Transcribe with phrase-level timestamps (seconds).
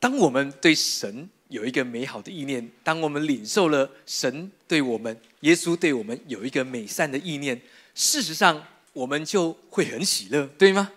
[0.00, 7.60] 当我们对神有一个美好的意念，当我们领受了神对我们、耶稣对我们有一个美善的意念，
[7.94, 10.90] 事实上我们就会很喜乐，对吗？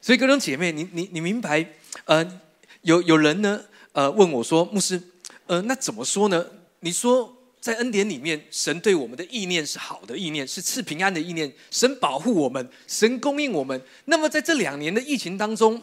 [0.00, 1.74] 所以各种姐妹，你你你明白？
[2.06, 2.40] 呃，
[2.82, 5.00] 有有人呢，呃，问我说，牧师，
[5.46, 6.46] 呃，那怎么说呢？
[6.80, 13.78] 你说在恩典里面，神对我们的意念是好的意念，是赐平安的意念，神保护我们，神供应我们。
[14.06, 15.82] 那么在这两年的疫情当中，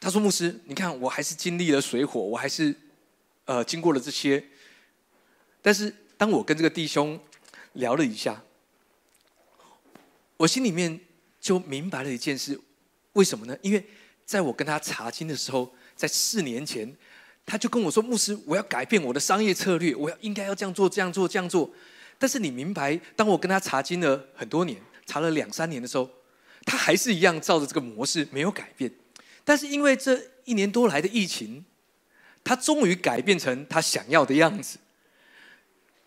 [0.00, 2.74] 他说：“牧师，你看，我还是经历了水火，我还是
[3.44, 4.42] 呃经过了这些。
[5.60, 7.20] 但是当我跟这个弟兄
[7.74, 8.42] 聊了一下，
[10.38, 10.98] 我心里面
[11.38, 12.58] 就明白了一件事：
[13.12, 13.54] 为什么呢？
[13.60, 13.86] 因为
[14.24, 16.96] 在我跟他查经的时候，在四年前，
[17.44, 21.70] 他就跟我说：‘牧师，我要改变我的商业策略，我要应该要这样做，这样做，这样做。’
[22.18, 26.08] 但是你明白，当我跟他查经了很多年，查了两三年的时候，
[26.64, 28.90] 他还是一样照着这个模式没有改变。”
[29.44, 31.64] 但是因为这一年多来的疫情，
[32.44, 34.78] 他终于改变成他想要的样子。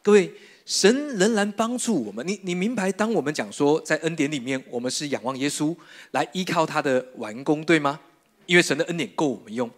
[0.02, 0.34] 各位，
[0.66, 2.26] 神仍然帮助我们。
[2.28, 5.76] 你你明白，当我们讲说在恩典里面，我们是仰望耶稣
[6.12, 8.00] 来依靠他的完工，对吗？
[8.46, 9.70] 因为神的恩典够我们用。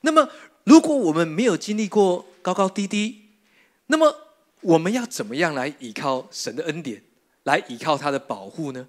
[0.00, 0.28] 那么，
[0.64, 3.26] 如果我们没有经历过高高低低，
[3.86, 4.12] 那么
[4.60, 7.02] 我们要怎么样来依靠神的恩典，
[7.44, 8.88] 来依靠他的保护呢？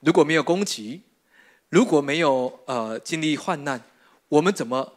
[0.00, 1.02] 如果没有攻击？
[1.68, 3.82] 如果没有呃经历患难，
[4.28, 4.94] 我们怎么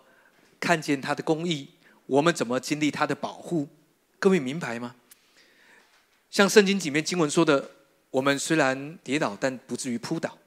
[0.59, 1.69] 看见他的公义？
[2.05, 3.67] 我们怎么经历他的保护？
[4.19, 4.95] 各位明白吗？
[6.29, 7.71] 像圣经里面经文说的，
[8.11, 10.37] 我们虽然跌倒，但不至于扑倒。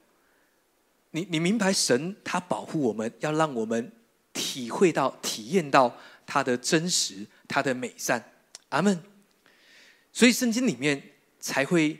[1.11, 3.91] 你你明白神他保护我们，要让我们
[4.31, 8.31] 体会到、体验到他的真实、他的美善。
[8.69, 9.03] 阿门。
[10.11, 11.01] 所以圣经里面
[11.39, 11.99] 才会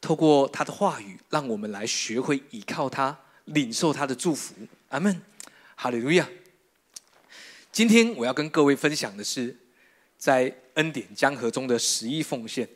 [0.00, 3.18] 透过他的话语，让我们来学会依靠他。
[3.50, 4.54] 领受他的祝福，
[4.88, 5.20] 阿门，
[5.74, 6.28] 哈利路亚。
[7.72, 9.56] 今天我要跟各位分享的是，
[10.18, 12.68] 在恩典江河中的十亿奉献。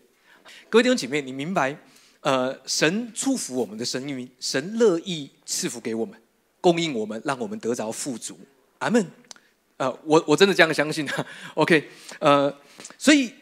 [0.68, 1.76] 各位弟兄姐妹，你明白？
[2.20, 6.20] 呃，神祝福我们的生命，神乐意赐福给我们，
[6.60, 8.38] 供应我们，让我们得着富足，
[8.78, 9.06] 阿门。
[9.76, 11.26] 呃，我我真的这样相信啊。
[11.54, 12.52] OK，呃，
[12.96, 13.32] 所以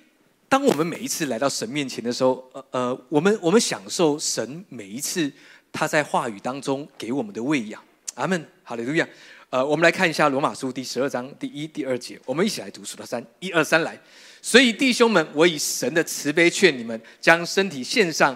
[0.48, 5.32] 当我们每一次来到神面前的时候，呃呃，我们我们享受神每一次。
[5.72, 7.82] 他在话语当中给我们的喂养，
[8.14, 9.08] 阿门，好利路亚。
[9.50, 13.98] 呃，我们来看一下罗马书第十二章第一、第二节，我们一起来读数到三，一二三来。
[14.40, 18.34] 所以弟兄们，我以神的慈悲劝你们，将身体献上，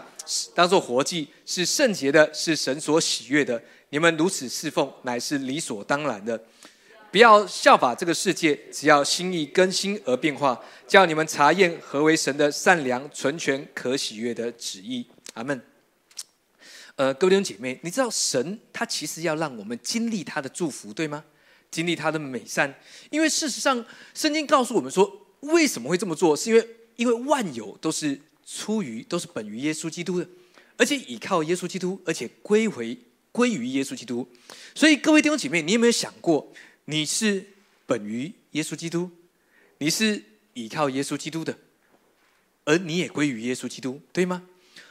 [0.54, 3.60] 当做活祭，是圣洁的，是神所喜悦的。
[3.88, 6.38] 你们如此侍奉，乃是理所当然的。
[7.10, 15.06] 不要效法这个世界，只要心意更新而变化，叫你们查验何为神的善良、纯全、可喜悦的旨意。
[15.32, 15.58] 阿门。
[16.96, 21.22] 呃，各位弟兄姐妹，你知道神他其实要让我们经历他的祝福，对吗？
[21.70, 22.74] 经历他的美善，
[23.10, 23.84] 因为事实上，
[24.14, 26.34] 圣经告诉我们说，为什么会这么做？
[26.34, 30.26] 是因为因为万有都是出于都是本于耶稣基督的，
[30.78, 32.96] 而且倚靠耶稣基督，而且归回
[33.30, 34.26] 归于耶稣基督。
[34.74, 36.50] 所以，各位弟兄姐妹，你有没有想过，
[36.86, 37.44] 你是
[37.84, 39.10] 本于耶稣基督，
[39.78, 40.22] 你是
[40.54, 41.58] 倚靠耶稣基督的，
[42.64, 44.42] 而你也归于耶稣基督，对吗？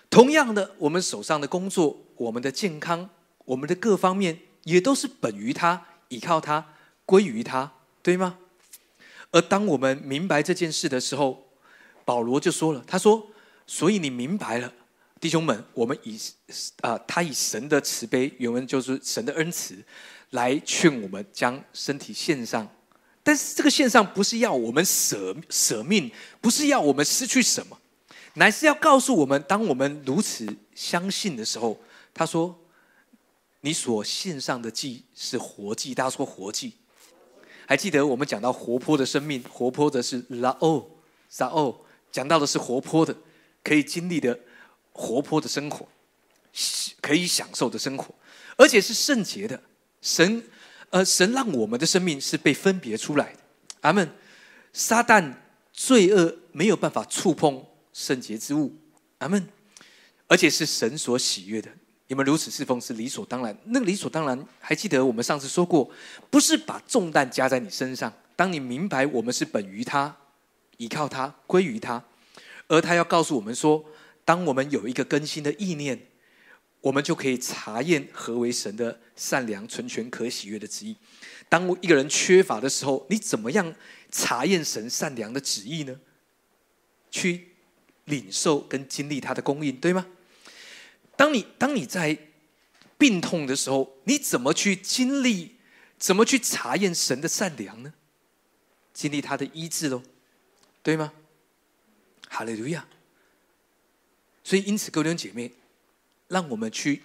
[0.09, 3.09] 同样的，我们手上的工作、我们的健康、
[3.43, 6.65] 我们的各方面，也都是本于他、依靠他、
[7.05, 7.71] 归于他，
[8.01, 8.37] 对吗？
[9.31, 11.49] 而当我们明白这件事的时候，
[12.05, 13.27] 保罗就说了：“他说，
[13.67, 14.71] 所以你明白了，
[15.19, 16.17] 弟兄们，我们以
[16.81, 19.75] 啊，他以神的慈悲，原文就是神的恩慈，
[20.29, 22.65] 来劝我们将身体献上。
[23.23, 27.77] 但是这个献上不是要我们舍舍命，不是要我们失去什么。”
[28.35, 31.77] 乃是要告诉我们，当我们如此相信的时候，
[32.13, 32.57] 他说
[33.61, 36.73] ：“你所献上的祭是活祭。”大家说活祭，
[37.65, 43.15] 还记得我们讲到活泼的生命，活泼的是拉欧撒欧，讲到的是活泼的，
[43.63, 44.37] 可以经历的
[44.91, 45.87] 活泼的生活，
[47.01, 48.13] 可以享受的生活，
[48.57, 49.61] 而且是圣洁的。
[50.01, 50.43] 神，
[50.89, 53.39] 呃，神让我们的生命是被分别出来的。
[53.81, 54.09] 阿门。
[54.73, 55.33] 撒旦
[55.71, 57.65] 罪恶没有办法触碰。
[57.95, 58.75] 圣洁之物，
[59.19, 59.47] 阿门。
[60.27, 61.69] 而且是神所喜悦的。
[62.07, 63.55] 你们如此侍奉是理所当然。
[63.65, 65.89] 那理所当然，还记得我们上次说过，
[66.31, 68.11] 不是把重担加在你身上。
[68.35, 70.17] 当你明白我们是本于他，
[70.77, 72.03] 依靠他，归于他，
[72.67, 73.85] 而他要告诉我们说，
[74.25, 76.07] 当我们有一个更新的意念，
[76.81, 80.97] 我们就可以查验何为神的善良、纯全、可喜悦的旨意。
[81.47, 83.75] 当一个人缺乏的时候，你怎么样
[84.11, 85.99] 查验神善良的旨意呢？
[87.11, 87.54] 去。
[88.05, 90.05] 领受跟经历他的供应，对吗？
[91.15, 92.17] 当你当你在
[92.97, 95.55] 病痛的时候，你怎么去经历
[95.97, 97.93] 怎么去查验神的善良呢？
[98.93, 100.01] 经历他的医治喽，
[100.81, 101.13] 对吗？
[102.29, 102.85] 哈利路亚！
[104.43, 105.51] 所以，因此，各位弟兄姐妹，
[106.27, 107.01] 让我们去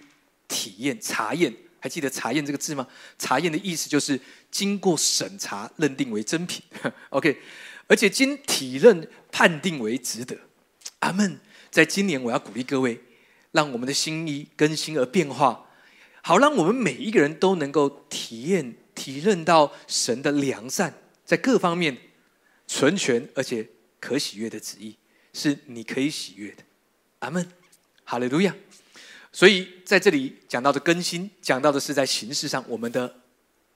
[0.47, 1.53] 体验、查验。
[1.83, 2.87] 还记得“查验”这个字吗？
[3.17, 4.19] 查验的意思就是
[4.51, 6.61] 经过审查，认定为真品。
[7.09, 7.41] OK，
[7.87, 10.37] 而且经体认判定为值得。
[11.01, 11.39] 阿门。
[11.69, 12.99] 在今年，我要鼓励各位，
[13.51, 15.69] 让我们的心意更新而变化，
[16.21, 20.93] 好让我们每一个人都能够体验、体认到神的良善，
[21.23, 21.97] 在各方面
[22.67, 23.67] 存全而且
[23.99, 24.97] 可喜悦的旨意，
[25.31, 26.63] 是你可以喜悦的。
[27.19, 27.47] 阿门。
[28.03, 28.53] 哈利路亚。
[29.31, 33.21] 所以在这里讲到的更新，讲到的是在形式上，我们的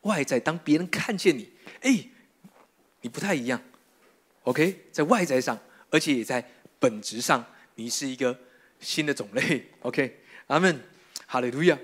[0.02, 1.50] 外在，当别人看见你，
[1.80, 2.10] 哎，
[3.00, 3.62] 你不太一样
[4.44, 5.58] ，OK，在外在上，
[5.90, 6.46] 而且也在
[6.86, 7.44] 本质上，
[7.74, 8.40] 你是一个
[8.80, 10.80] 新的种类， OK，阿门，
[11.26, 11.76] 哈利路亚。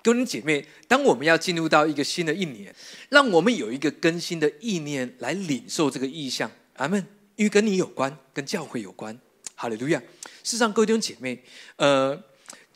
[0.00, 2.72] 各位姐妹，当我们要进入到一个新的一年，
[3.08, 7.04] 让我们有一个更新的意念来领受这个意象，阿门，
[7.34, 9.18] 因为跟你有关，跟教会有关，
[9.56, 9.98] 哈利路亚。
[10.44, 11.42] 事实上，各位弟兄姐妹，
[11.74, 12.22] 呃。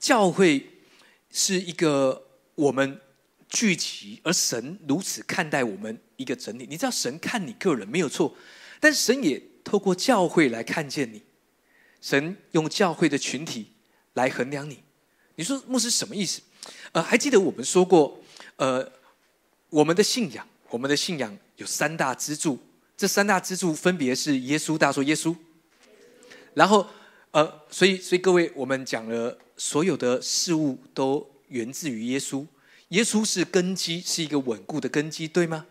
[0.01, 0.65] 教会
[1.33, 3.01] 是一个我们
[3.49, 6.69] 聚集，而神如此看待我们一个整体。
[6.71, 8.33] 你知道，神看你个人没有错，
[8.79, 11.23] 但神也透过教会来看见你。
[12.01, 13.73] 神用教会的群体
[14.15, 14.83] 来衡量你。
[15.35, 16.41] 你说牧师什么意思？
[16.93, 18.19] 呃，还记得我们说过，
[18.57, 18.91] 呃，
[19.69, 22.59] 我们的信仰，我们的信仰有三大支柱，
[22.97, 25.37] 这三大支柱分别是耶稣，大家说耶稣。
[26.55, 26.89] 然后，
[27.33, 29.39] 呃，所以，所以各位，我们讲了。
[29.61, 32.47] 所有的事物都源自于耶稣，
[32.91, 35.67] 耶稣是根基，是一个稳固的根基，对吗？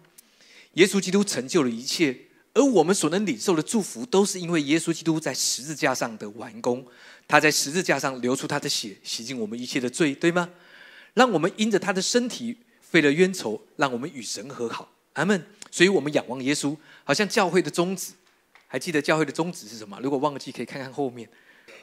[0.73, 2.26] 耶稣基督成就了一切，
[2.57, 6.83] 而我们所能领受的祝福，都是因为耶稣基督在十字架上的完工。
[7.27, 10.49] 他在十字架上流出他的血，洗净我们一切的罪，对吗？
[11.13, 14.91] 让我们因着他的身体废了冤仇，让我们与神和好。
[15.13, 15.45] 阿门。
[15.69, 18.13] 所以我们仰望耶稣，好像教会的宗旨。
[18.65, 19.99] 还记得教会的宗旨是什么？
[20.01, 21.29] 如果忘记，可以看看后面。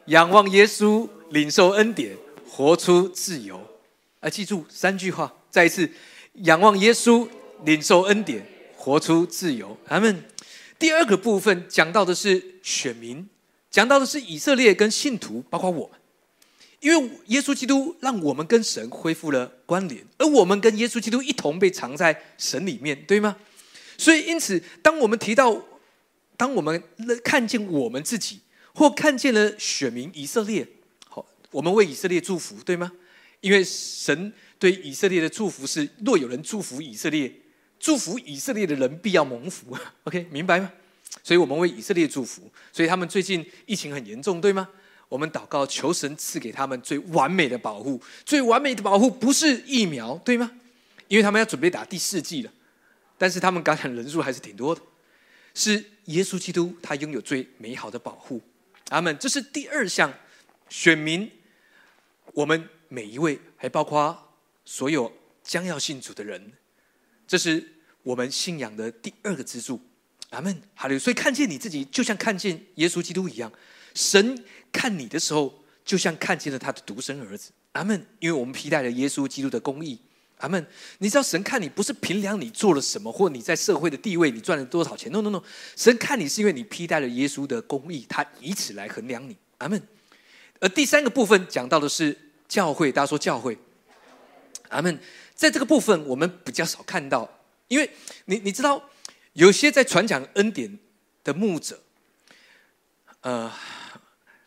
[0.06, 2.16] 仰望耶稣，领受恩典，
[2.50, 3.60] 活出自由。
[4.18, 5.88] 啊，记住三句话，再一次：
[6.32, 7.28] 仰望耶稣，
[7.64, 8.44] 领受恩典，
[8.76, 9.78] 活出自由。
[9.88, 10.24] 阿门。
[10.78, 13.28] 第二个部分讲到的是选民，
[13.70, 15.98] 讲到的是以色列跟信徒，包括我们。
[16.80, 23.36] 因为耶稣基督让我们跟神恢复了关联，而我们跟耶稣基督一同被藏在神里面，对吗？
[23.96, 25.64] 所以，因此，当我们提到，
[26.36, 26.82] 当我们
[27.22, 28.40] 看见我们自己。
[28.76, 30.66] 或看见了选民以色列，
[31.08, 32.90] 好，我们为以色列祝福，对吗？
[33.40, 37.32] 因为神对以色列的祝福是：若有人祝福以色列，
[37.78, 39.76] 祝福以色列的人必要蒙福。
[40.04, 40.70] OK，明白吗？
[41.22, 42.50] 所以我们为以色列祝福。
[42.72, 44.68] 所以他们最近疫情很严重，对吗？
[45.08, 48.00] 我们祷告，求神赐给他们最完美的保护。
[48.24, 50.50] 最完美的保护不是疫苗，对吗？
[51.08, 52.50] 因为他们要准备打第四季了，
[53.18, 54.80] 但是他们感染人数还是挺多的。
[55.52, 58.40] 是耶稣基督，他拥有最美好的保护。
[58.88, 59.16] 阿门。
[59.18, 60.12] 这是第二项，
[60.68, 61.30] 选民，
[62.32, 64.34] 我们每一位，还包括
[64.64, 65.12] 所有
[65.44, 66.52] 将要信主的人，
[67.34, 67.66] 这是
[68.04, 69.80] 我们信仰的第二个支柱。
[70.30, 70.56] 阿门。
[70.72, 70.96] 哈利。
[70.96, 73.52] 所以看见你自己，就像看见耶稣基督一样。
[73.92, 74.40] 神
[74.70, 75.52] 看你的时候，
[75.84, 77.50] 就像看见了他的独生儿子。
[77.72, 78.06] 阿门。
[78.20, 79.98] 因为我们披戴了耶稣基督的公义。
[80.36, 80.64] 阿门。
[80.98, 85.10] 你知道神看你不是凭量你做了什么，或你在社会的地位，你赚了多少钱。
[85.10, 85.42] No，No，No。
[85.74, 89.36] 神看你是因为你披戴了耶稣的公义，他以此来衡量你。
[89.58, 89.82] 阿门。
[90.60, 93.58] 而第三个部分讲到的是教会，大家说教会。
[94.68, 94.96] 阿门。
[95.34, 97.28] 在这个部分，我们比较少看到，
[97.68, 97.90] 因为
[98.26, 98.90] 你你知道，
[99.32, 100.78] 有些在传讲恩典
[101.22, 101.80] 的牧者，
[103.20, 103.52] 呃，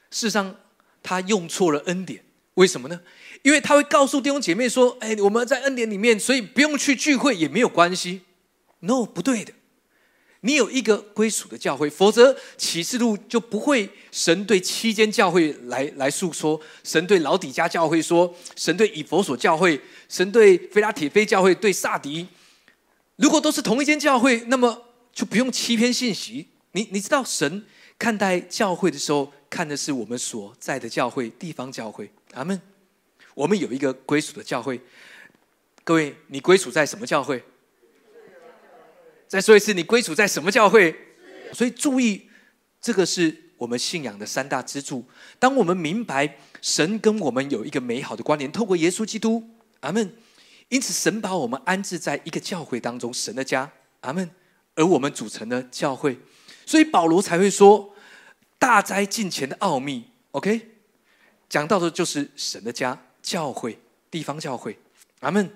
[0.10, 0.56] 事实上
[1.04, 2.24] 他用错了恩典，
[2.56, 3.02] 为什么呢？
[3.44, 8.22] 因为他会告诉弟兄姐妹说：“哎，我们在恩典里面，所以不用去聚会也没有关系。”
[8.80, 9.54] No，不对的。
[10.42, 16.60] 你有一个归属的教会，否则启示录就不会神对七间教会来来诉说。
[16.84, 22.28] 神对老底家教会说，神对以佛所教会，神对菲拉铁菲教会，对萨迪。
[23.18, 26.48] 如果都是同一间教会，那么就不用欺骗信息。
[26.74, 27.66] 你你知道，神
[27.98, 32.12] 看待教会的时候，看的是我们所在的教会，地方教会。
[32.34, 32.62] 阿门。
[33.34, 34.82] 我们有一个归属的教会，
[35.84, 37.44] 各位，你归属在什么教会？
[39.28, 40.96] 再说一次，你归属在什么教会？
[41.54, 42.30] 所以注意，
[42.82, 45.06] 这个是我们信仰的三大支柱。
[45.38, 49.48] 当我们明白神跟我们有一个美好的关联，透过耶稣基督，
[49.82, 50.14] 阿门。
[50.70, 54.30] 因此，神把我们安置在一个教会当中，神的家，阿门。
[54.76, 56.20] 而我们组成的教会，
[56.66, 57.96] 所以保罗才会说
[58.60, 60.06] ：“大灾近前的奥秘。
[60.32, 60.70] ”OK，
[61.50, 63.02] 讲到的就是神的家。
[63.24, 63.78] 教会，
[64.10, 64.78] 地方教会，
[65.20, 65.50] 阿门。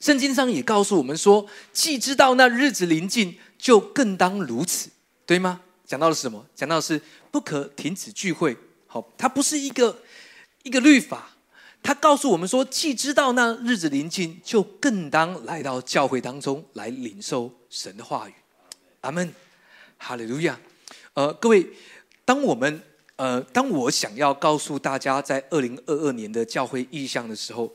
[0.00, 4.88] 圣经上也告诉我们说，既知道那日子临近，就更当如此，
[5.26, 5.60] 对吗？
[5.84, 6.46] 讲到了什么？
[6.54, 8.56] 讲到的是不可停止聚会。
[8.86, 9.98] 好，它不是一个
[10.62, 11.36] 一个律法，
[11.82, 18.32] 他告诉我们说，既知道那日子临近，就更当来到教会当中来领受神的话语。
[19.00, 19.34] 阿门，
[19.98, 20.58] 哈利路亚。
[21.14, 21.68] 呃，各位，
[22.24, 22.80] 当我们
[23.16, 27.70] 呃，当我想要告诉大家在二零二二年的教会意向的时候，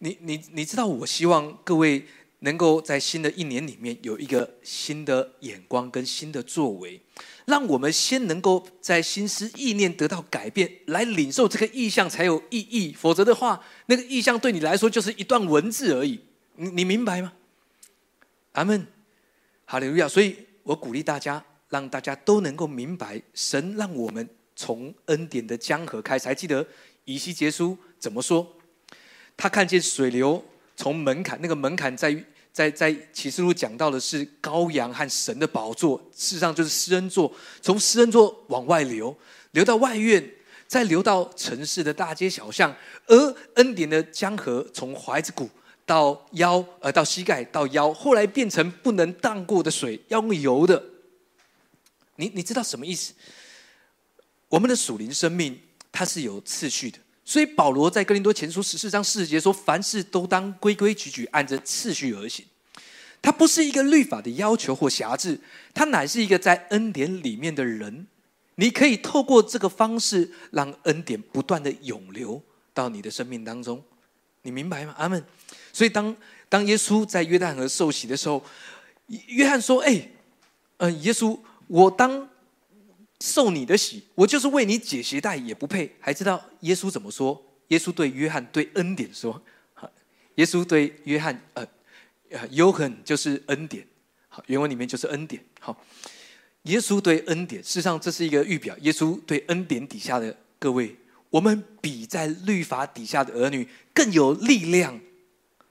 [0.00, 2.06] 你你你知道，我希望各位
[2.46, 7.02] 能够在新的一年里面有一个新的眼光跟新的作为。
[7.46, 12.92] 让我们先能够在心思意念得到改变，来领受这个意象才有意义。
[12.92, 16.20] 否则的话，那个意象对你来说就是一段文字而已。
[16.54, 17.32] 你你明白吗？
[18.52, 18.86] 阿门，
[19.64, 20.06] 哈利路亚。
[20.06, 26.26] 所以我鼓励大家，让大家都能够明白，神让我们从恩典的江河开始。
[26.26, 26.66] 还记得
[27.04, 28.46] 以西结书怎么说？
[29.36, 30.44] 他看见水流
[30.76, 32.24] 从门槛，那个门槛在于。
[32.56, 39.14] 在在启示录讲到的是羔羊和神的宝座，事实上就是施恩座，从施恩座往外流，
[39.50, 40.26] 流到外院，
[40.66, 42.74] 再流到城市的大街小巷，
[43.08, 45.50] 而恩典的江河从怀子谷
[45.84, 50.82] 到腰，呃，到膝盖到腰，后来变成不能荡过的水，要用游的。
[52.14, 53.12] 你你知道什么意思？
[54.48, 55.60] 我们的属灵生命
[55.92, 56.98] 它是有次序的。
[57.28, 62.46] 所以保罗在哥林多前书十四章四十节说：“凡事都当规规矩矩，按着次序而行。”
[63.20, 65.40] 它不是一个律法的要求或辖制，
[65.74, 68.06] 它乃是一个在恩典里面的人。
[68.54, 72.40] 你可以透过这个方式，让恩典不断的涌流
[72.72, 73.82] 到你的生命当中。
[74.42, 74.94] 你明白吗？
[74.96, 75.22] 阿门。
[75.72, 76.16] 所以当
[76.48, 78.40] 当耶稣在约旦河受洗的时候，
[79.08, 80.08] 约翰说：“哎，
[80.76, 82.28] 嗯，耶稣，我当。”
[83.26, 85.96] 受你的洗，我就是为你解鞋带也不配。
[85.98, 87.42] 还知道耶稣怎么说？
[87.68, 89.42] 耶稣对约翰对恩典说
[90.36, 91.66] ：“耶稣对约翰，呃，
[92.30, 93.84] 呃，约翰就是恩典。
[94.28, 95.42] 好，原文里面就是恩典。
[95.58, 95.76] 好，
[96.62, 98.78] 耶稣对恩典，事实上这是一个预表。
[98.82, 100.94] 耶稣对恩典底下的各位，
[101.28, 105.00] 我们比在律法底下的儿女更有力量，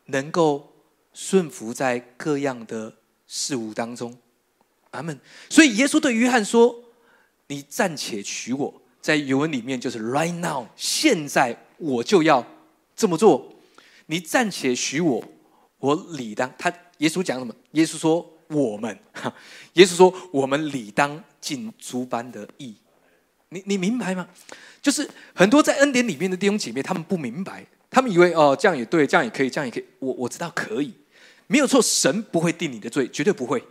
[0.07, 0.73] 能够
[1.13, 2.93] 顺服在各样的
[3.25, 4.17] 事物当中。
[4.91, 5.17] 阿门。
[5.49, 6.81] 所以耶稣对约翰说。
[7.47, 12.45] 你暂且娶我，在原文里面就是 right now，现在我就要
[12.95, 13.53] 这么做。
[14.07, 15.23] 你暂且许我，
[15.79, 16.51] 我理当。
[16.57, 17.53] 他耶稣讲什么？
[17.71, 18.97] 耶稣说我们，
[19.73, 22.75] 耶稣说我们理当尽诸般的义。
[23.49, 24.27] 你你明白吗？
[24.81, 29.85] 就是很多在恩典里面的弟兄姐妹，他们不明白，他们以为哦这样也对，这样也可以，这样也可以。
[29.99, 30.93] 我我知道可以，
[31.47, 33.63] 没有错，神不会定你的罪，绝对不会。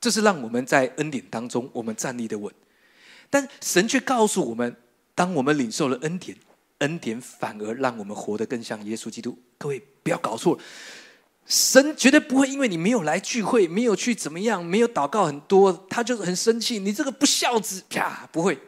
[0.00, 2.52] 这是让我们在恩典当中，我们站立的稳。
[3.30, 4.76] 但神却告诉我们：，
[5.14, 6.36] 当我们领受了恩典，
[6.78, 9.38] 恩典反而让我们活得更像耶稣基督。
[9.58, 10.58] 各位不要搞错，
[11.46, 16.78] 神绝对不会因为你没有来聚会，没有去怎么样，没有祷告很多，他就是很生气。
[16.78, 18.58] 你这个不孝子，啪，不会。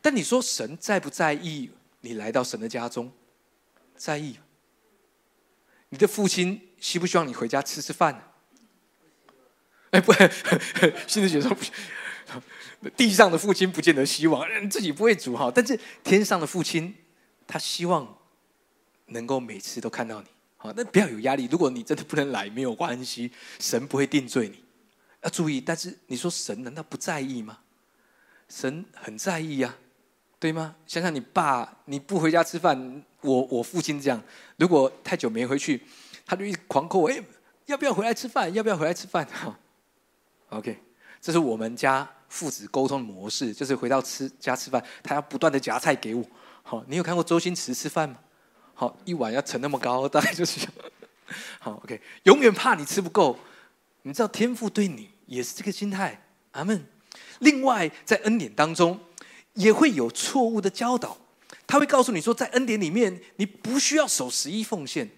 [0.00, 1.70] 但你说神在不在意
[2.02, 3.10] 你来到神的家中？
[3.96, 4.38] 在意。
[5.88, 8.20] 你的父亲希不希望你回家吃吃饭呢？
[9.90, 10.12] 哎，不，
[11.08, 11.64] 现在觉得不。
[12.96, 16.94] 地上的父亲不见得希望 自己不会煮哈，但是天上的父亲，
[17.46, 18.18] 他希望
[19.06, 20.28] 能够每次都看到你。
[20.56, 21.48] 好，那不要有压力。
[21.50, 23.30] 如果你真的不能来，没有关系，
[23.60, 24.64] 神不会定罪你。
[25.22, 27.60] 要注意，但是你说神难道不在意吗？
[28.48, 29.76] 神很在意呀，
[30.38, 30.74] 对吗？
[30.86, 34.22] 想想你爸，你不回家吃饭，我我父亲这样，
[34.56, 35.82] 如果太久没回去，
[36.26, 37.22] 他就一直狂扣我，哎，
[37.66, 38.52] 要不要回来吃饭？
[38.52, 39.24] 要不要回来吃饭？
[39.30, 39.58] 哈
[40.50, 40.78] ，OK，
[41.20, 42.08] 这是我们家。
[42.28, 46.24] 父子沟通模式就是回到吃家吃饭，他要不断的夹菜给我。
[46.62, 48.18] 好，你有看过周星驰吃饭吗？
[48.74, 50.68] 好，一碗要盛那么高，大概就是
[51.58, 51.80] 好。
[51.82, 53.38] OK，永远怕你吃不够。
[54.02, 56.22] 你知道天父对你也是这个心态。
[56.52, 56.86] 阿门。
[57.40, 59.00] 另外，在恩典当中
[59.54, 61.18] 也会有错误的教导，
[61.66, 65.10] 他会告诉你说，在恩典里面你不需要守十一奉献。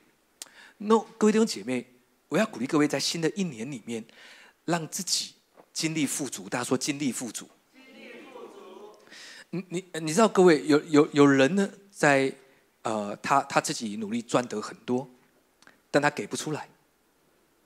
[0.79, 1.87] No，各位弟兄姐妹，
[2.29, 4.05] 我要鼓励各位在新的一年里面，
[4.65, 5.35] 让自己。
[5.81, 7.49] 精力富足，大家说精力富足。
[7.73, 8.99] 精力富足。
[9.49, 12.31] 你你你知道，各位有有有人呢，在
[12.83, 15.09] 呃，他他自己努力赚得很多，
[15.91, 16.69] 但他给不出来。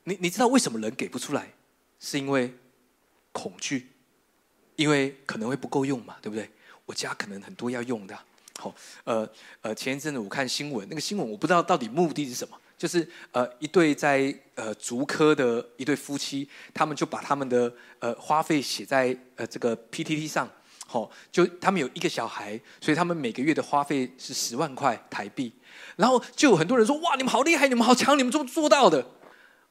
[0.04, 1.52] 你你知道为什么人给不出来？
[1.98, 2.54] 是因为
[3.32, 3.88] 恐惧，
[4.76, 6.48] 因为可能会不够用嘛，对不对？
[6.86, 8.16] 我家可能很多要用的。
[8.60, 9.28] 好，呃
[9.62, 12.56] 呃，前一阵子我看新闻，那个新闻我不知道到底目的是什么。
[12.84, 20.46] 就是呃一对在呃竹科的一对夫妻，他们就把他们的呃花费写在呃这个 PTT 上，
[20.86, 25.50] 好，就他们有一个小孩，所以他们每个月的花费是十万块台币。
[25.96, 29.12] 然后就有很多人说：“哇，你们好厉害，你们好强，你们怎么做到的？”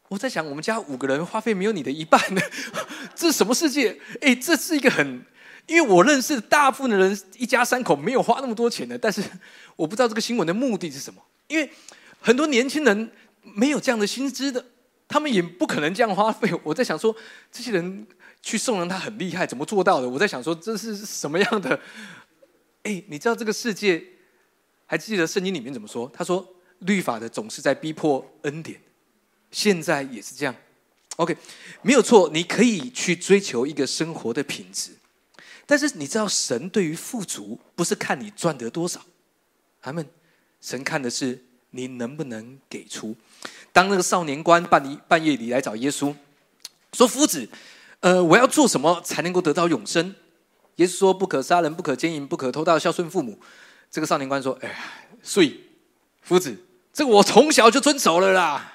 [0.09, 2.41] 我在想，我们家五个人花费没有你的一半呢，
[3.13, 3.95] 这是什么世界？
[4.21, 5.23] 哎，这是一个很……
[5.67, 8.97] 因为我认识大部分的人，一家三口没有花那么多钱的。
[8.97, 9.21] 但是
[9.75, 11.69] 我不知道这个新闻的目的是什么，因为
[12.23, 13.11] 很多年轻人
[13.41, 14.65] 没有这样的薪资的，
[15.09, 16.49] 他们也不可能这样花费。
[16.63, 17.13] 我在想说，
[17.51, 18.07] 这些人
[18.41, 20.07] 去送人，他很厉害，怎么做到的？
[20.07, 21.77] 我在想说，这是什么样的？
[22.83, 24.01] 哎，你知道这个世界？
[24.85, 26.09] 还记得圣经里面怎么说？
[26.13, 26.47] 他说
[26.79, 28.79] ：“律法的总是在逼迫恩典。”
[29.51, 30.55] 现在也是这样
[31.17, 31.35] ，OK，
[31.81, 32.29] 没有错。
[32.33, 34.91] 你可以去追求一个生活的品质，
[35.65, 39.01] 但是你知道，神对于富足不是看你赚得多少，
[39.81, 40.05] 他们
[40.59, 41.43] 神看的是
[41.75, 43.15] 你能不能给出。
[43.71, 46.15] 当那个少年官半夜半夜里来找耶稣，
[46.93, 47.49] 说：“夫子，
[47.99, 50.15] 呃，我要做什么才能够得到永生？”
[50.77, 53.39] 耶稣说：“不可杀人，不可奸淫，不可偷盗，孝顺父母。”
[53.89, 54.75] 这个少年官说：“哎呀，
[55.21, 55.61] 所以
[56.21, 56.55] 夫子，
[56.93, 58.73] 这个我从小就遵守了啦。”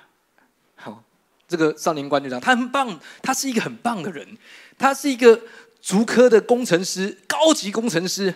[0.76, 1.02] 好
[1.46, 4.36] 这个少年官就讲，他很棒，他是一个很棒的人，
[4.76, 5.40] 他是一个
[5.80, 8.34] 足科的工程师，高级工程师。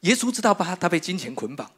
[0.00, 0.76] 耶稣知道吧？
[0.78, 1.70] 他被金钱捆绑，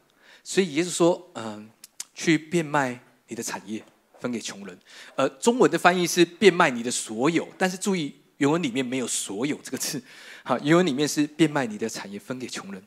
[0.43, 1.69] 所以耶稣说：“嗯，
[2.13, 3.83] 去变卖你的产业，
[4.19, 4.77] 分给穷人。”
[5.15, 10.01] 呃，中文的翻译是“变卖你的所有”，但是注意原文里面没有“所有”这个字。
[10.43, 12.83] 好，原文里面是“变卖你的产业，分给穷人。”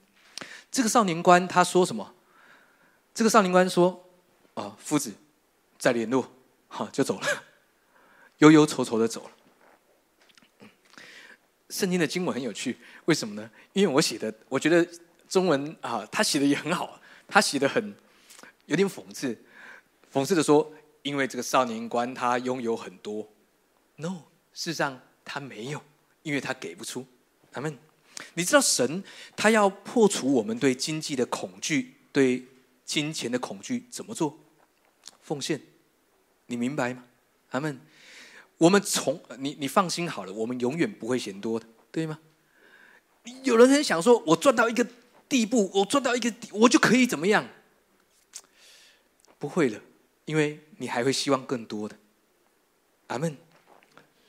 [0.70, 2.14] 这个少年官他说什么？
[3.14, 4.08] 这个少年官说
[4.54, 5.12] ：“啊，夫子。”
[5.76, 6.32] 再联络，
[6.66, 7.26] 好就走了，
[8.38, 9.30] 忧忧愁愁的走了。
[11.68, 13.50] 圣经的经文很有趣，为什么呢？
[13.74, 14.88] 因为我写的，我觉得
[15.28, 17.94] 中文啊，他写的也很好，他写的很
[18.66, 19.36] 有点讽刺，
[20.12, 23.28] 讽刺的说，因为这个少年官他拥有很多
[23.96, 25.82] ，no，事实上他没有，
[26.22, 27.06] 因为他给不出。
[27.50, 27.78] 他们，
[28.34, 29.02] 你知道神
[29.36, 32.46] 他要破除我们对经济的恐惧，对
[32.84, 34.38] 金钱的恐惧，怎么做？
[35.20, 35.60] 奉献。
[36.46, 37.04] 你明白吗？
[37.50, 37.80] 他们，
[38.58, 42.18] 我们从你你放心好了，我们永远不会嫌多的，对吗？
[43.42, 44.86] 有人很想说，我赚到一个
[45.34, 47.48] 地步，我赚到一个，我就可以怎么样？
[49.36, 49.80] 不会了，
[50.26, 51.98] 因为你还会希望更多的。
[53.08, 53.36] 阿门。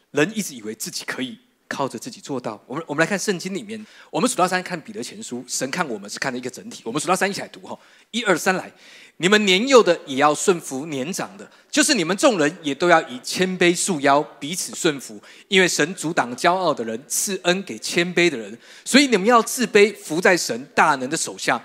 [0.09, 1.37] 人一直以为自己可以。
[1.67, 2.61] 靠着自己做到。
[2.67, 6.81] 我们我们来看圣经里面，我们数到三看彼得前书，神看我们是看的一个整体。
[6.85, 7.77] 我们数到三一起来读哈，
[8.11, 8.71] 一二三来。
[9.17, 15.21] 你们年幼的也要顺服年长的，就是你们众人也都要以谦卑束腰，彼此顺服。
[15.47, 18.57] 因为神阻挡骄傲的人，赐恩给谦卑的人。
[18.83, 21.61] 所以你们要自卑，服在神大能的手下。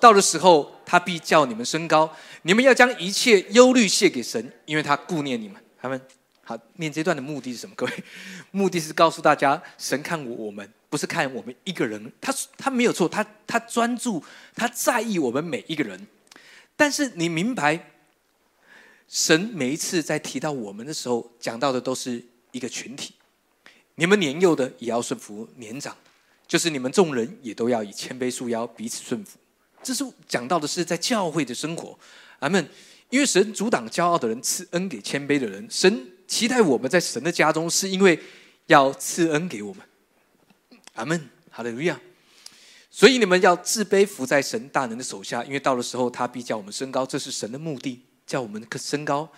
[0.00, 2.08] 到的时候，他必叫你们升高。
[2.42, 5.60] 你们要将一切忧虑卸给神，因为他顾念你们。
[5.80, 6.00] 他们。
[6.46, 7.74] 好，念这段的目的是什么？
[7.76, 8.04] 各位，
[8.50, 14.22] 目的是告诉大家，神看我我们不是看我们一个人，他他没有错，他他专注，
[14.54, 16.06] 他在意我们每一个人。
[16.76, 17.92] 但是你明白，
[19.08, 23.14] 神每一次在提到我们的时候，讲到的都是一个群体。
[23.94, 25.96] 你们年幼的也要顺服年长，
[26.46, 29.38] 就是你们众人也都要以谦卑束腰，彼此顺服。
[29.82, 31.98] 这是讲到的是在教会的生活。
[32.40, 32.68] 阿门。
[33.10, 35.64] 因为神阻挡骄傲的人，赐恩给谦卑的人。
[35.70, 36.08] 神。
[36.34, 38.18] 期待我们在神的家中，是因为
[38.66, 39.86] 要赐恩给我们。
[40.94, 42.00] 阿门，哈利路亚。
[42.90, 47.06] 所以你们要自卑，伏在神大能的手下，因为到的时候，他必叫我们升高。
[47.06, 49.30] 这是神的目的，叫我们升高。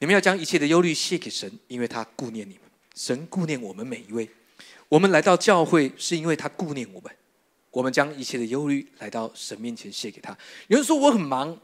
[0.00, 2.62] 你们要将一切的忧虑卸给神，因为他顾念你们。
[2.96, 4.28] 神顾念我们每一位。
[4.88, 7.12] 我们来到教会，是因为他顾念我们。
[7.70, 10.36] 我们将一切的忧虑来到神面前卸给他。
[10.66, 11.56] 有人说我很忙。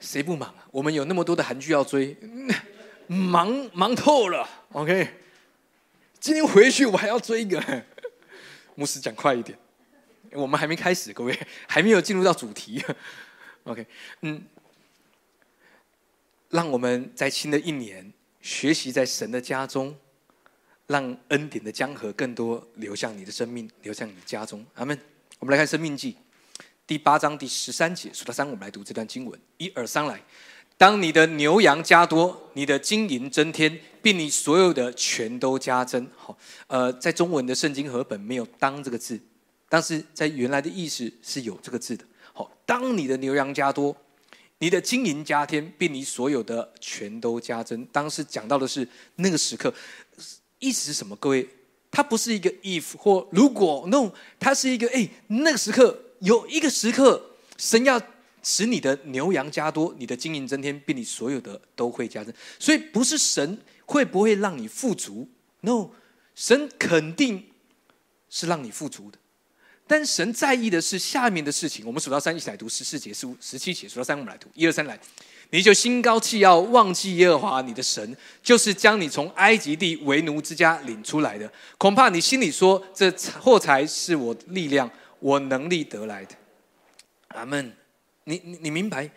[0.00, 0.66] 谁不忙啊？
[0.70, 2.16] 我们有那么多的韩剧要追，
[3.06, 4.48] 忙忙透了。
[4.72, 5.08] OK，
[6.20, 7.62] 今天回去我还要追一个。
[8.76, 9.56] 牧师讲快一点，
[10.32, 12.84] 我们还没开始，各位 还没有进入到主题。
[13.62, 13.86] OK，
[14.22, 14.44] 嗯，
[16.50, 19.96] 让我们在新的一年学习在神的家中，
[20.88, 24.66] 让恩典的江河更多流向你的生命，流向你的家中。
[24.74, 24.98] 阿门。
[25.38, 26.12] 我们来看《生命记》。
[26.86, 29.40] 第八章第十三节，数到三，我们来读这段经文。
[29.56, 30.22] 一、二、三，来。
[30.76, 36.06] 当你的牛羊加多，你的金银增添，并你所有的全都加增。
[36.14, 39.18] 好，呃，在中文的圣经和本没有“当”这个字，
[39.66, 42.04] 但是在原来的意思是有这个字的。
[42.34, 43.96] 好，当你的牛羊加多，
[44.58, 47.82] 你的金银加添，并你所有的全都加增。
[47.86, 49.72] 当时讲到的是那个时刻，
[50.58, 51.16] 意思是什么？
[51.16, 51.48] 各位，
[51.90, 55.98] 它不是一个 if 或如果，no，它是一个哎，那个时刻。
[56.24, 57.22] 有一个时刻，
[57.58, 58.00] 神要
[58.42, 62.32] 使你的牛羊加多，你的金银增添，并你所有的都会加增。
[62.58, 65.28] 所以不是神会不会让你富足
[65.60, 65.90] ？No，
[66.34, 67.44] 神肯定
[68.30, 69.18] 是让你富足的，
[69.86, 71.86] 但神在意的是下面的事情。
[71.86, 74.98] 我们数到三一起来读十四节、十五、十七节，数到三我们来读，一二三来。
[75.50, 81.52] 你就心高气傲，忘记耶和华你的神，就是将你从埃及地为奴之家领出来的。
[81.78, 84.90] 恐怕你心里说：这货财是我力量、
[85.24, 86.34] 我能力得来的。
[87.28, 87.74] 阿门。
[88.24, 89.10] 你你你明白？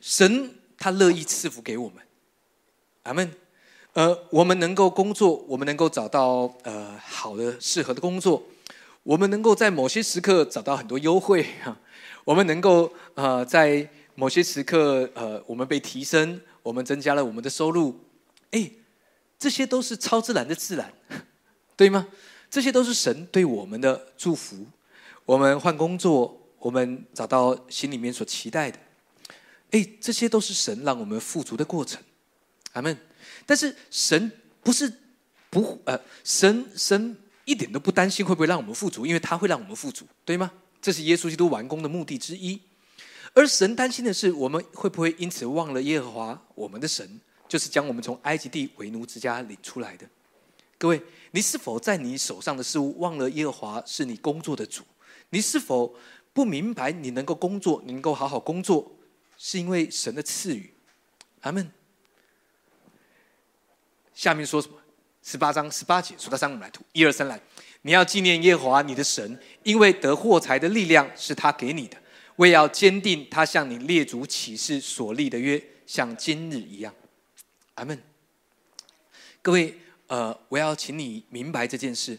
[0.00, 2.04] 神他乐意赐福给我们。
[3.04, 3.32] 阿门。
[3.94, 8.42] 呃，我们能够工作，我们能够找到呃好的、适合的工作，
[9.02, 11.74] 我们能够在某些时刻找到很多优惠哈，
[12.26, 13.88] 我们能够呃在。
[14.16, 17.98] 某些时刻，呃，我们被提升，我们增加了我们的收入，
[18.50, 18.70] 哎，
[19.38, 20.92] 这些都是超自然的自然，
[21.74, 22.06] 对吗？
[22.50, 24.66] 这些都是神对我们的祝福。
[25.24, 28.78] 我们换工作，我们找到心里面所期待的，
[29.70, 32.02] 哎，这些都是神让我们富足的过程。
[32.72, 32.96] 阿门。
[33.46, 34.30] 但是神
[34.62, 34.92] 不是
[35.48, 40.50] 不呃，神神一点都不担心会不会让我们富足，因为他会让我们富足，对吗？
[40.82, 42.60] 这是耶稣基督完工的目的之一。
[43.32, 50.06] 而神担心的是，我们会不会因此忘了耶和华我们的神，就是将我们从埃及地为奴之家领出来的？
[50.80, 54.82] 各位，你是否在你手上的事物忘了耶和华是你工作的主？
[55.28, 55.94] 你是否
[56.32, 58.90] 不明白你能够工作，能够好好工作，
[59.36, 60.72] 是因为神的赐予？
[61.42, 61.70] 阿门。
[64.14, 64.74] 下面说什么？
[65.22, 67.38] 十八章十八节，数到三，我们来读，一二三，来。
[67.82, 71.98] 你要纪念耶和华你的神，因为得货财的力量是他给你的。
[72.36, 76.94] 为要坚定他向你列祖起誓所立的约，像今日一样。
[77.74, 78.02] 阿门。
[79.42, 79.78] 各位，
[80.10, 82.18] 呃，我要请你明白这件事。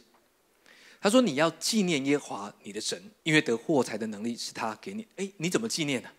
[1.01, 5.06] 他说你要纪念耶华你的神，因为得货财的能力是他给你。
[5.17, 6.10] 哎，你怎么纪念呢？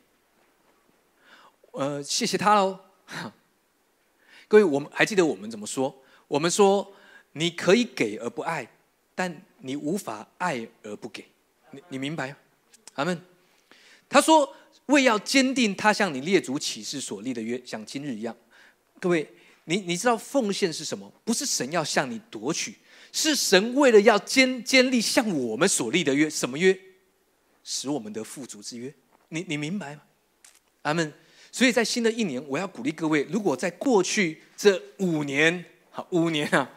[1.70, 2.78] 呃，谢谢他喽。
[4.48, 6.02] 各位，我们还记得我们怎么说？
[6.28, 6.92] 我们说
[7.32, 8.70] 你可以给而不爱，
[9.14, 11.24] 但你无法爱而不给。
[11.70, 12.36] 你你明白？
[12.96, 13.18] 阿门。
[14.10, 14.54] 他说
[14.92, 18.36] ：“为要坚定他向你列祖起誓所立的约，像今日一样。”
[19.00, 19.26] 各位，
[19.64, 21.12] 你你知道奉献是什么？
[21.24, 22.76] 不是神要向你夺取，
[23.12, 26.28] 是神为了要坚坚立向我们所立的约。
[26.28, 26.78] 什么约？
[27.64, 28.92] 使我们的富足之约。
[29.28, 30.02] 你你明白吗？
[30.82, 31.12] 阿门。
[31.50, 36.70] 所以在新的一年，我要鼓励各位：如果在过去这五年，好五年啊，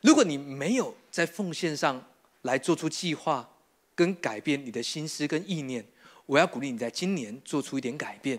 [0.00, 2.04] 如果你没有在奉献上
[2.42, 3.48] 来做出计划
[3.94, 5.86] 跟改变你的心思跟意念。
[6.26, 8.38] 我要鼓励你在今年做出一点改变，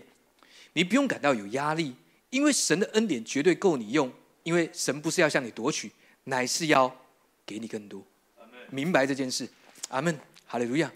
[0.72, 1.94] 你不用感到有压力，
[2.34, 4.12] 因为神的恩典绝对够你用。
[4.42, 5.90] 因为神不是要向你夺取，
[6.24, 6.94] 乃是要
[7.46, 8.04] 给你更多。
[8.68, 9.48] 明白这件事，
[9.88, 10.92] 阿门，哈利路亚。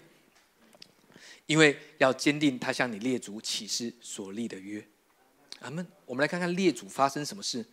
[1.47, 4.85] 因为要坚定他向你列祖起誓所立的约，
[5.61, 5.83] 阿门。
[6.05, 7.65] 我们来看看列祖发生什么事。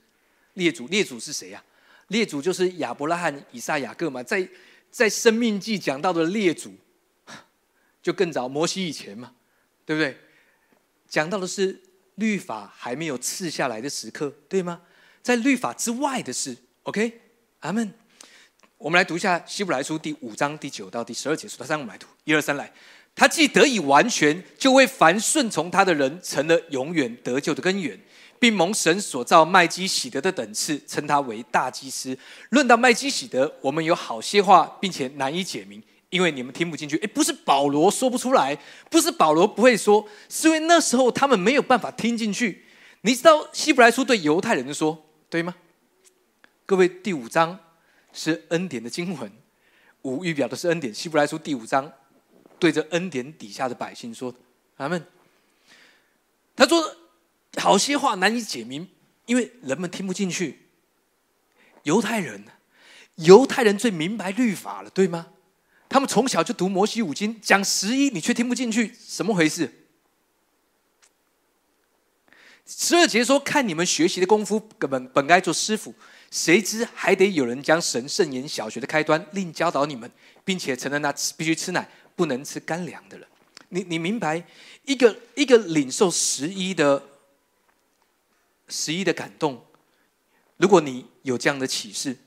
[0.55, 1.63] 列祖，列祖是谁呀？
[2.09, 4.49] 列祖就是亚伯拉罕、以撒、雅各嘛，在
[4.91, 6.73] 在生命记讲到的列祖。
[8.03, 9.35] 就更早，摩西以前嘛，
[9.85, 10.17] 对不对？
[11.07, 11.79] 讲到的是
[12.17, 14.83] 律法还没有赐下来的时刻，对吗？
[15.23, 17.21] 在律法之外的事，OK，
[17.61, 17.95] 阿门。
[18.79, 22.71] 我们来读一下希伯来书第五章第九到第十二节，数到三，我们来读，一二三，来。
[23.15, 27.99] 他既得以完全，就为凡顺从他的人成了永远得救的根源，
[28.39, 32.17] 并蒙神所造麦基喜德的等次，称他为大祭司。
[32.51, 35.83] 论到麦基喜德，我们有好些话，并且难以解明。
[36.17, 42.65] 因为你们听不进去，哎，不是保罗说不出来，不是保罗不会说，是因为那时候他们没有办法听进去。
[43.03, 45.55] 你知道希伯来书对犹太人说，对吗？
[46.65, 47.61] 各位，第五章
[48.15, 49.31] 是恩典的经文，
[50.01, 50.93] 五预表的是恩典。
[50.93, 51.93] 希伯来书第五章
[52.59, 54.35] 对着恩典底下的百姓说
[54.79, 55.07] ：“他们，
[56.57, 56.97] 他说
[57.59, 58.89] 好些话难以解明，
[59.27, 60.69] 因为人们听不进去。
[61.83, 62.43] 犹太人，
[63.17, 65.27] 犹太人最明白律法了，对吗？”
[65.97, 69.73] 他们从小就读摩西五经，讲十一，你却听不进去，怎么回事？
[72.67, 75.95] 十二节说：“看你们学习的功夫，本本该做师傅，
[76.31, 80.13] 谁知还得有人将神圣言小学的开端另教导你们，
[80.45, 83.27] 并且成了那必须吃奶不能吃干粮的人。”
[83.71, 84.45] 你你明白
[84.85, 87.03] 一个一个领受十一的
[88.69, 89.65] 十一的感动？
[90.59, 92.19] 如果你有这样的启示，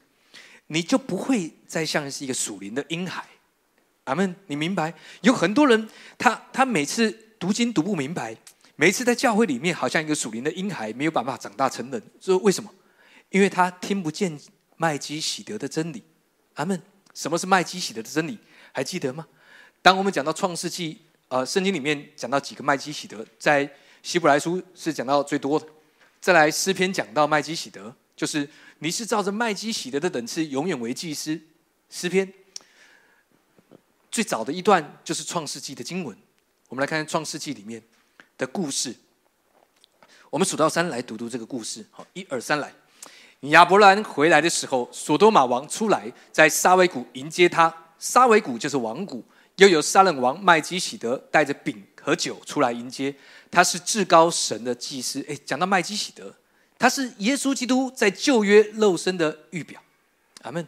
[0.65, 3.27] 你就不会再像是一个属灵的婴孩。
[4.09, 4.91] 阿们，你明白？
[5.21, 8.35] 有很多人，他他每次读经读不明白，
[8.75, 12.01] 每次在教会里面，好像一个属灵的婴孩，没有办法长大成人。
[12.19, 12.73] 说为什么？
[13.29, 14.35] 因为他听不见
[14.77, 16.03] 麦基喜德的真理。
[16.55, 16.81] 阿门。
[17.13, 18.37] 什么是麦基喜德的真理？
[18.71, 19.27] 还记得吗？
[19.81, 23.69] 当我们讲到创世纪，呃，圣经里面讲到几个麦基喜德，在
[24.01, 25.67] 希伯来书是讲到最多的。
[26.19, 31.39] 再来诗篇讲到麦基喜德，就是你是照着麦基喜德的等次，永远为祭司。
[31.89, 32.31] 诗篇
[34.11, 36.15] 最早的一段就是创世纪的经文，
[36.67, 37.81] 我们来看看创世纪里面
[38.37, 38.95] 的故事。
[40.29, 41.85] 我们数到三来读读这个故事。
[41.91, 42.71] 好，一二三来。
[43.41, 47.73] 亚伯兰回来的时候，索多玛王出来在沙维谷迎接他。
[47.97, 49.23] 沙维谷就是王谷，
[49.55, 53.15] 又有沙冷王麦基喜德带着饼和酒出来迎接。
[53.49, 55.25] 他是至高神的祭司。
[55.27, 56.35] 哎，讲到麦基喜德，
[56.77, 59.81] 他是耶稣基督在旧约肉身的预表。
[60.41, 60.67] 阿门。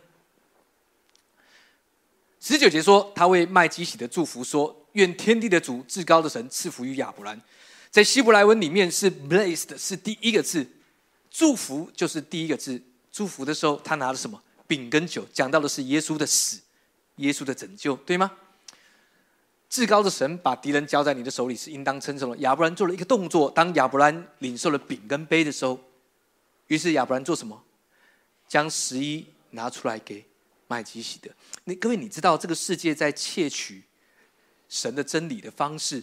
[2.43, 7.39] 十九节说，他为麦基喜德祝福说：“愿天地的主、至高的神赐福于亚伯兰。”
[7.91, 10.65] 在希伯来文里面是 “blessed” 是第一个字，
[11.29, 12.81] 祝福就是第一个字。
[13.11, 14.41] 祝福的时候，他拿了什么？
[14.65, 16.59] 饼跟酒，讲到的是耶稣的死，
[17.17, 18.31] 耶稣的拯救，对吗？
[19.69, 22.37] 至高的神把敌人交在你的手里是应当称颂的。
[22.37, 25.79] 亚伯兰做了一个动作，当亚伯兰领受了饼跟杯的时候，
[26.67, 27.61] 于是亚伯兰做什么？
[28.47, 30.25] 将十一拿出来给
[30.71, 31.29] 麦基洗德。
[31.65, 33.83] 你各位，你知道这个世界在窃取
[34.69, 36.01] 神的真理的方式？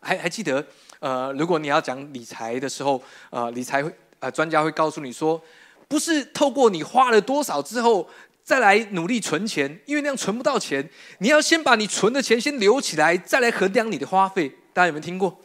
[0.00, 0.66] 还还记得？
[0.98, 5.40] 呃，如果你要讲理财的时候，呃，理财会呃专家会告诉你说，
[5.86, 8.10] 不是透过你花了多少之后
[8.42, 10.90] 再来努力存钱，因为那样存不到钱。
[11.20, 14.48] 你要先把你存的钱先留起来，再来衡量你的花费。
[14.72, 15.40] 大家有没有听过？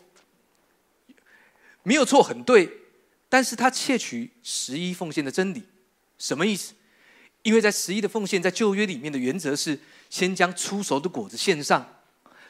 [1.83, 2.81] 没有错，很对。
[3.29, 5.63] 但是他窃取十一奉献的真理，
[6.17, 6.73] 什么意思？
[7.43, 11.85] 因为在十一的奉献，在旧约里面的原则是，先将出熟的果子献上，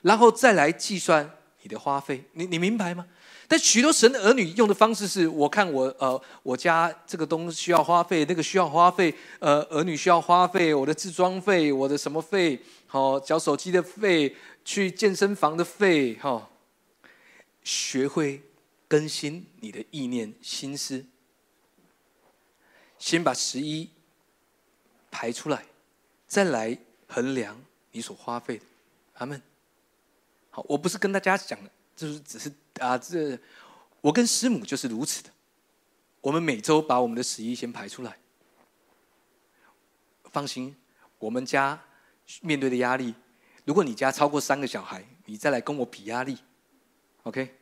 [0.02, 1.38] 然后再来计算。
[1.64, 3.06] 你的花费，你你明白吗？
[3.48, 16.50] 但许多神的儿女用的方式是，我看我呃，我家这个东西需要花费，那个需要花费，呃，儿女需要花费，我的自装费，我的什么费，好，缴手机的费，去健身房的费，哈，
[17.64, 18.42] 学会
[18.88, 21.06] 更新你的意念心思，
[22.98, 23.88] 先把十一
[25.12, 25.66] 排出来，
[26.26, 26.76] 再来
[27.08, 28.66] 衡量你所花费的，
[29.16, 29.40] 阿门。
[30.50, 31.60] 好，我不是跟大家讲，
[31.96, 33.38] 就是只是啊，这
[34.00, 35.30] 我跟师母就是如此的。
[36.22, 38.18] 我们每周把我们的十一先排出来。
[40.32, 40.76] 放心，
[41.20, 41.84] 我们家
[42.42, 43.14] 面对的压力，
[43.66, 46.38] 如果你家超过三个小孩，你再来跟我比压力
[47.24, 47.58] ，OK？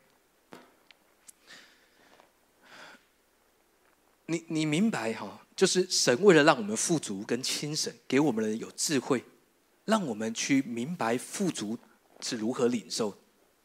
[4.27, 5.41] 你你明白哈？
[5.59, 9.21] 就是神为了让我们富足跟轻省，给我们人有智慧，
[9.83, 11.77] 让我们去明白富足。
[12.21, 13.13] 是如何领受？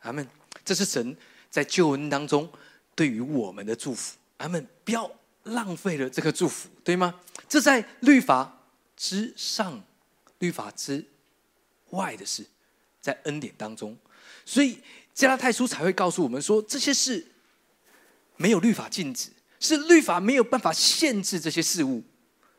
[0.01, 0.29] 阿门。
[0.65, 1.17] 这是神
[1.53, 2.51] 在救恩当中
[2.97, 4.17] 对于我们的祝福。
[4.39, 4.67] 阿门。
[4.85, 5.09] 不要
[5.45, 7.21] 浪费了这个祝福，对吗？
[7.49, 8.65] 这在律法
[8.97, 9.85] 之上、
[10.41, 11.07] 律法之
[11.91, 12.45] 外的事，
[13.01, 13.97] 在恩典当中。
[14.45, 14.81] 所以
[15.15, 17.25] 加拉太书才会告诉我们说，这些事
[18.37, 19.31] 没有律法禁止，
[19.65, 22.05] 是律法没有办法限制这些事物。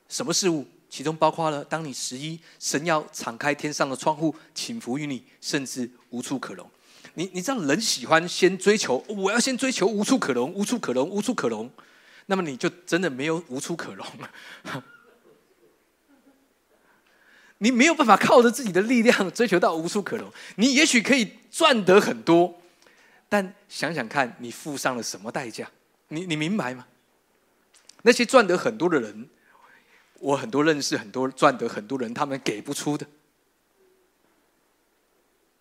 [0.10, 0.66] 什么事物？
[0.90, 6.68] 其中包括了，当你十一，神要敞开天上的窗户，请服于你，甚至无处可容。
[7.14, 11.70] 你你知道，人喜欢先追求，我要先追求无处可容，无处可容，无处可容。
[12.26, 14.32] 那么你就真的没有无处可容了。
[17.60, 20.32] 你没有办法靠着自己的力量追求到无处可容。
[20.56, 22.62] 你也许可以赚得很多，
[23.30, 25.70] 但想想看你付上了什么代价？
[26.08, 26.88] 你你明白吗？
[28.06, 29.28] 那些赚得很多的人。
[30.20, 33.06] 我很多认识很多赚得很多人，他们给不出的。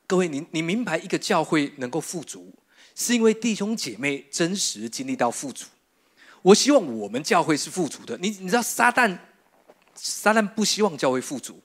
[0.07, 2.54] 各位，你你明白一个教会能够富足，
[2.94, 5.66] 是因为弟兄姐妹真实经历到富足。
[6.40, 8.16] 我希望我们教会是富足的。
[8.18, 9.18] 你你知道，撒旦
[9.94, 11.61] 撒旦不希望教会富足，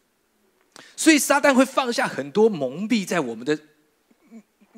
[0.95, 3.59] 所以撒旦会放下很多蒙蔽在我们的。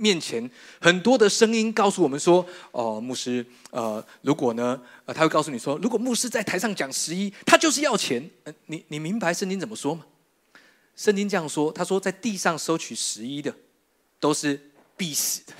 [0.01, 0.49] 面前
[0.81, 8.27] 很多的声音告诉我们说：“哦，牧师，呃，如果呢，他会告诉你说，如果牧师在台上讲十一，他就是要钱。
[8.65, 10.03] 你你明白圣经怎么说吗？
[10.95, 13.55] 圣经这样说，他说，在地上收取十一的，
[14.19, 15.53] 都是必死的。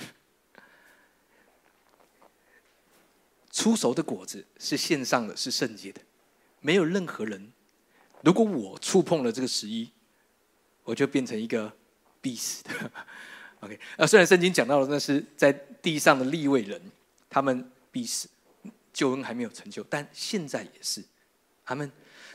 [3.52, 6.00] 出熟的果子是献上的，是圣洁的，
[6.60, 7.52] 没有任何人。
[8.24, 9.88] 如果我触碰了这个十一，
[10.82, 11.72] 我就变成一个
[12.20, 12.90] 必死的。”
[13.62, 16.82] OK，呃，虽然圣经讲到了那是在地上的立位人，
[17.30, 18.28] 他们必死，
[18.92, 21.00] 救恩还没有成就，但现在也是，
[21.64, 21.88] 他们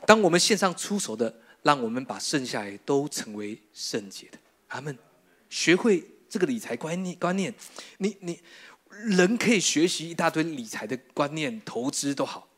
[0.06, 4.96] 当我们线上出手的，让我们把剩下来都成为圣洁的，他们
[5.50, 7.54] 学会这个理财观念观念，
[7.98, 8.40] 你你
[8.90, 12.48] 人可以学习一大堆理财的观念，投资都好，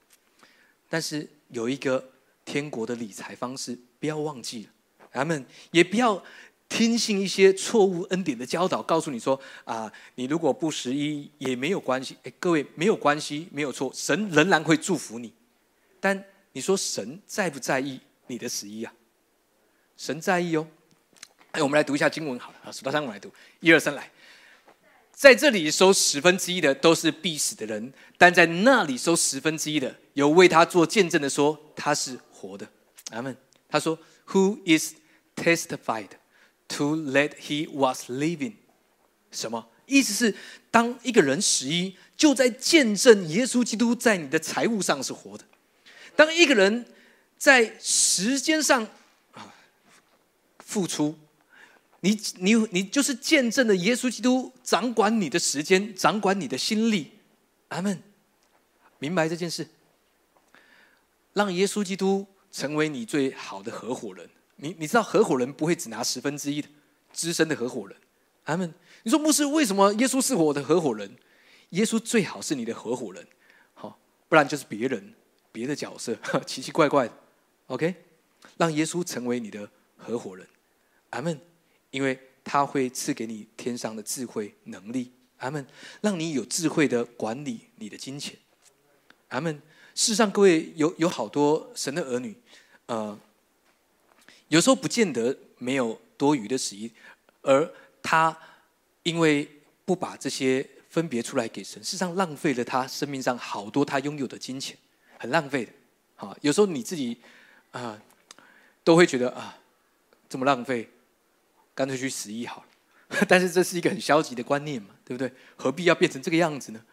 [0.88, 2.12] 但是有一个
[2.44, 4.70] 天国的理财方式，不要忘记了，
[5.10, 6.22] 他们也不要。
[6.70, 12.16] 听信一些错误恩典的教导，告诉你说啊，你如果不十一也没有关系。
[12.22, 15.32] 哎，各位没有关系，没有错，神仍然会祝福你。
[15.98, 18.94] 但你说神在不在意你的十一啊？
[19.96, 20.66] 神在意哦。
[21.50, 24.08] 哎，我们来读一下经文好了啊，数到三我们来读，一二三来。
[25.12, 32.66] 在这里收十分之一的都是必死的人，但在那里收十分之一的，有为他做见证的说他是活的。
[33.10, 33.36] 阿门。
[33.68, 34.94] 他说：“Who is
[35.34, 36.08] testified
[36.70, 38.54] to let he was living？”
[39.30, 40.34] 什么意思是？
[40.70, 45.44] 当一个人十一，就在见证耶稣基督在你的财务上是活的；
[46.16, 46.86] 当一个人
[47.36, 48.88] 在时间上
[49.32, 49.54] 啊
[50.58, 51.18] 付出。
[52.02, 57.10] 你你你就是见证了耶稣基督掌管你的时间，掌管你的心力，
[57.68, 58.02] 阿门。
[58.98, 59.68] 明白这件事，
[61.34, 64.30] 让耶稣基督成为你最好的合伙人。
[64.62, 66.68] 你你知道合伙人不会只拿十分之一的
[67.12, 67.96] 资深的合伙人，
[68.44, 68.72] 阿门。
[69.02, 71.10] 你说牧师为什么耶稣是我的合伙人？
[71.70, 73.26] 耶稣最好是你的合伙人，
[73.74, 75.14] 好，不然就是别人
[75.50, 77.14] 别的角色， 奇奇怪怪的。
[77.66, 77.94] OK，
[78.56, 80.46] 让耶稣成为你的合伙人，
[81.10, 81.40] 阿门。
[81.90, 85.66] 因为他会赐给你天上的智慧能力，阿门，
[86.00, 88.38] 让你有智慧的管理你的金钱，
[89.30, 89.60] 阿门。
[89.92, 92.36] 世上各位有有好多神的儿女，
[92.86, 93.18] 呃，
[94.50, 96.92] 有时候不见得没有多余的十一，
[97.42, 97.68] 而
[98.02, 98.36] 他
[99.02, 99.48] 因为
[99.84, 104.76] 不把这些分别出来给神，事实上浪费了他生命上好多他拥有的金钱，
[105.18, 105.72] 很浪费的。
[106.16, 107.16] 好，有时候你自己
[107.70, 108.00] 啊，
[108.84, 109.58] 都会觉得啊，
[110.28, 110.88] 这么浪费。
[111.72, 112.62] 干脆去十一好
[113.08, 115.32] 了， 但是这是一个很消极的观念嘛，对不对？
[115.56, 116.84] 何必要变成这个样子呢？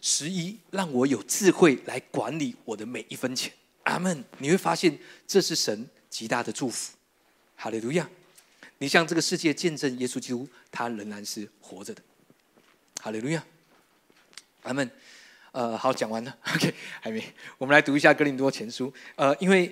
[0.00, 3.52] 十一让我有智慧来管理我的每一分钱，
[3.84, 4.24] 阿门！
[4.36, 6.94] 你会发现这是神极大的祝福，
[7.58, 8.08] 哈利路亚！
[8.78, 12.00] 你向这个世界见证耶稣基督，他仍然是活着的，
[13.02, 13.44] 哈利路亚，
[14.62, 14.90] 阿门。
[15.52, 17.22] 呃，好，讲完了， OK，还没。
[17.58, 19.66] 我们来读一下哥林多前书，呃，因为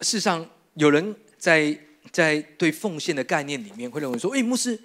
[0.00, 1.76] 事实上有人在。
[2.10, 4.78] 在对奉献的概念里面，会认为说：“哎，牧师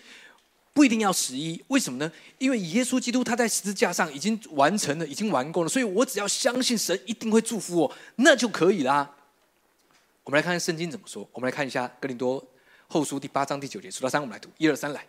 [0.72, 2.10] 不一定要十一，为什么呢？
[2.38, 9.14] 因为耶稣基督他在十字架上已经完成了，已经完工了，所以我只要相信神一定会祝福我，那就可以啦。”
[10.28, 11.26] 我们来看看圣经怎么说。
[11.32, 12.46] 我们来看一下哥林多
[12.90, 15.02] 后书第八章第九节，数到三，我们来读一二三来。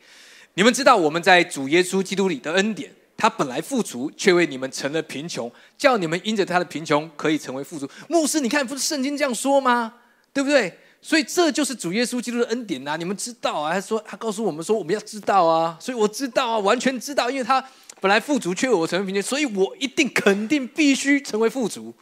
[0.55, 7.91] 你们知道我们在主耶稣基督里的恩典，他本来富足，却为你们成了贫穷，叫你们因着他的贫穷可以成为富足。
[8.09, 9.93] 牧师，你看不是圣经这样说吗？
[10.33, 10.73] 对不对？
[11.03, 12.97] 所以这就是主耶稣基督的恩典呐！
[12.97, 13.73] 你们知道啊？
[13.73, 17.61] 他说他告诉我们说我们要知道啊，所以我知道啊，完全知道，因为他
[18.01, 21.93] 本来富足，却为我成为贫穷，所以我一定肯定必须成为富足。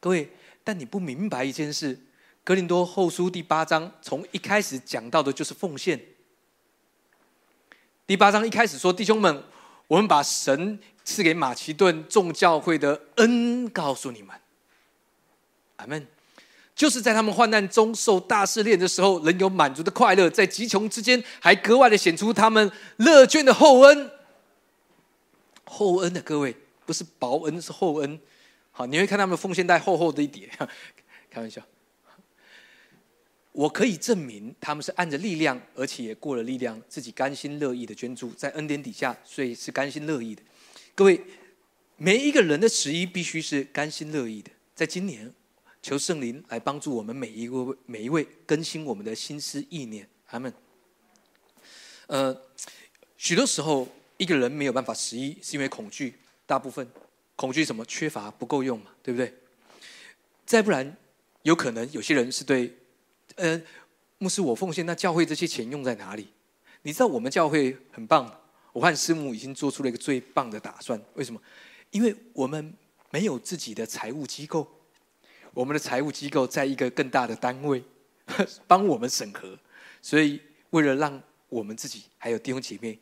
[0.00, 0.28] 各位，
[0.64, 1.96] 但你不明白一件事，
[2.48, 6.00] 《格林多后书》第八章从一开始讲到的就是奉献。
[8.06, 9.44] 第八章一开始说：“弟兄们，
[9.86, 14.34] 我们把神赐给马其顿众教会的恩告诉你们。”
[15.76, 16.06] 阿门。
[16.74, 24.10] 就是在他们患难中受大试炼的时候，仍有满足的快乐；在极穷之间，还格外的显出他们乐捐的厚恩。
[25.66, 26.56] 厚恩的各位，
[26.86, 28.18] 不是薄恩，是厚恩。
[28.70, 30.48] 好，你会看他们奉献袋厚厚的一叠，
[31.30, 31.60] 开玩笑。
[33.58, 40.40] 我可以证明他们是按着力量，而且也过了力量，自己甘心乐意的捐助，在恩典底下，所以是甘心乐意的。
[40.94, 41.20] 各位，
[41.96, 44.50] 每一个人的十一必须是甘心乐意的。
[44.74, 45.34] 在今年。
[45.80, 50.52] 求圣灵来帮助我们每一位每一位更新我们的心思意念，阿门。
[52.08, 52.36] 呃，
[53.16, 56.14] 许多时候一个人没有办法十一，是因为恐惧。
[56.46, 56.86] 大部分
[57.36, 57.84] 恐惧什么？
[57.86, 59.32] 缺乏不够用嘛，对不对？
[60.44, 60.96] 再不然，
[61.42, 62.74] 有可能有些人是对，
[63.38, 63.60] 呃，
[64.18, 66.28] 牧师我奉献，那教会这些钱用在哪里？
[66.82, 68.40] 你知道我们教会很棒，
[68.72, 71.00] 我看师母已经做出了一个最棒的打算。
[71.14, 71.40] 为什么？
[71.90, 72.74] 因为我们
[73.10, 74.66] 没有自己的财务机构。
[75.54, 77.82] 我们的财务机构在一个更大的单位
[78.66, 79.58] 帮我们审核，
[80.02, 82.98] 所以为了让我们自己还有弟兄姐妹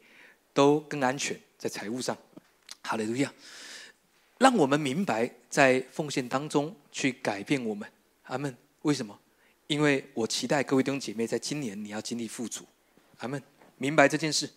[0.55, 2.17] 都更安全在财务上，
[2.83, 3.33] 好的路亚，
[4.39, 7.91] 让我们明白在奉献当中去改变我们，
[8.25, 8.57] 阿门。
[8.83, 9.19] 为什么？
[9.67, 12.65] 因为我期待各位弟兄姐妹在今年你要经历富足，
[13.19, 13.43] 阿门。
[13.79, 14.49] 明白这件事，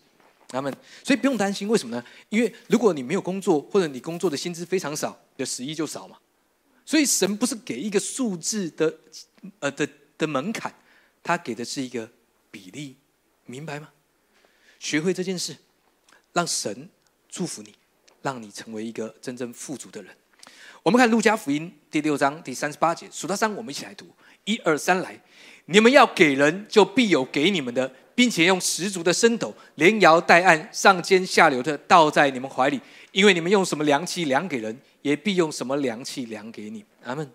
[0.51, 0.73] 阿门。
[1.03, 2.03] 所以不用担心，为什么呢？
[2.29, 6.17] 因为如果你没有工作，或者你工作的薪资非常少，你的十一就少嘛。
[6.85, 8.97] 所以神不是给一个数字的，
[9.59, 9.87] 呃的
[10.17, 10.73] 的门槛，
[11.21, 12.09] 他给的是一个
[12.49, 12.95] 比例，
[13.45, 13.89] 明白吗？
[14.79, 15.55] 学会这件事，
[16.33, 16.89] 让神
[17.27, 17.75] 祝福你，
[18.21, 20.15] 让你成为一个真正富足的人。
[20.81, 24.07] 我们看路加福音第六章第三十八节，数到三，我们一起来读，
[24.45, 25.21] 一二三，来，
[25.65, 32.79] 你们要给人，就必有给你们的，并且用十足的升斗，连摇带按，上尖下流的倒在你们怀里。
[33.11, 36.85] 因为你们用什么量器量给人，也必用什么量器量给你。
[37.03, 37.27] 阿门。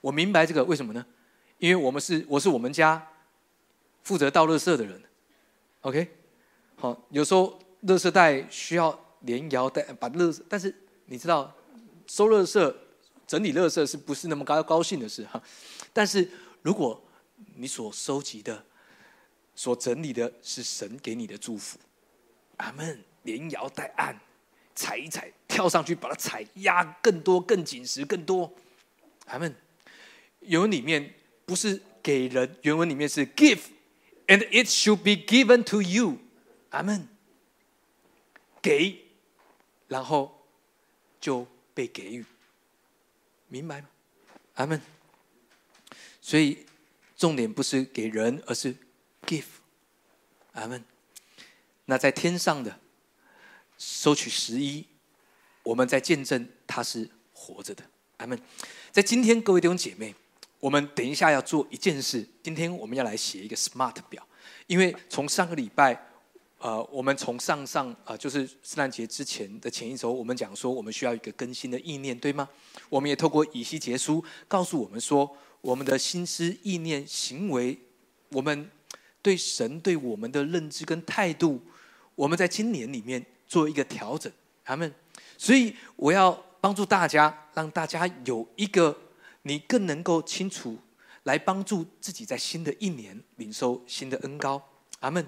[0.00, 1.04] 我明白这个为什么呢？
[1.58, 3.06] 因为我们是我是我们家
[4.02, 5.00] 负责倒垃圾的人
[5.82, 6.08] ，OK，
[6.76, 11.54] 好，有时候垃圾袋需要连摇带把垃圾，但是你知道
[12.06, 12.74] 收垃圾、
[13.26, 15.40] 整理垃圾是不是那么高高兴的事哈？
[15.92, 16.26] 但是
[16.62, 17.02] 如果
[17.54, 18.64] 你所收集的、
[19.54, 21.78] 所整理的是神给你的祝福，
[22.56, 24.18] 阿门，连摇带按，
[24.74, 28.52] 踩一踩，跳上去把它踩压更多、更紧实、更多，
[29.26, 29.54] 阿门。
[30.40, 36.18] 原文里面不是给人，原文里面是 give，and it should be given to you，
[36.70, 37.08] 阿门。
[38.62, 38.98] 给，
[39.88, 40.46] 然后
[41.20, 42.24] 就被给予，
[43.48, 43.88] 明白吗？
[44.54, 44.80] 阿门。
[46.20, 46.66] 所以
[47.16, 48.74] 重点不是给人，而是
[49.26, 49.44] give，
[50.52, 50.84] 阿门。
[51.86, 52.78] 那在天上的
[53.78, 54.86] 收取十一，
[55.62, 57.84] 我们在见证他是活着的，
[58.18, 58.40] 阿门。
[58.92, 60.14] 在今天，各位弟兄姐妹。
[60.58, 62.22] 我们等一下要做一件事。
[62.42, 64.22] 今天我们要来写一个 SMART 表，
[64.66, 65.98] 因为从上个礼拜，
[66.58, 72.46] 呃，我们从上上呃，就是圣诞节之前的前一周，我们讲说我们需要一个更新的意念，对吗？
[72.90, 77.78] 我们也透过以西结书告诉我们说，我们的心思、意念、行为，
[78.30, 78.70] 我们
[79.22, 81.60] 对神对我们的认知跟态度，
[82.14, 84.32] 我们在今年里面做一个调整，
[84.64, 84.92] 他们。
[85.36, 88.96] 所以我要帮助大家，让大家有一个。
[89.42, 90.76] 你更能够清楚
[91.22, 94.62] 来帮助自己在新的一年领受新的恩高，
[94.98, 95.26] 阿门。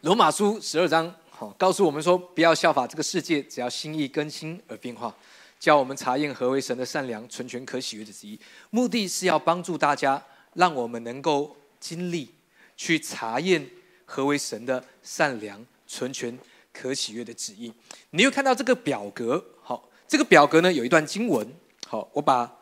[0.00, 5.14] 罗马书十二章好告诉我们说，不要效法这个世界，只要心意更新而变化，
[5.58, 8.38] 教我们查验何为神的善良、纯全、可喜悦的旨意。
[8.70, 10.22] 目的是要帮助大家，
[10.54, 12.34] 让我们能够经历
[12.76, 13.68] 去查验
[14.04, 16.38] 何为神的善良、纯全、
[16.72, 17.72] 可喜悦的旨意。
[18.10, 21.46] 你会看到这个表格，好，这个表格呢有一段经文，
[21.86, 22.54] 好，我把。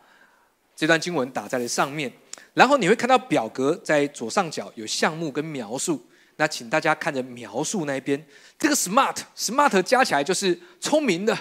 [0.79, 2.13] 这段经文打在了上面，
[2.53, 6.07] 然后你会看到表格在左上角有项目跟描述。
[6.37, 8.23] 那请大家看着描述那一边，
[8.59, 11.35] 这个 smart smart 加起来就是聪明的，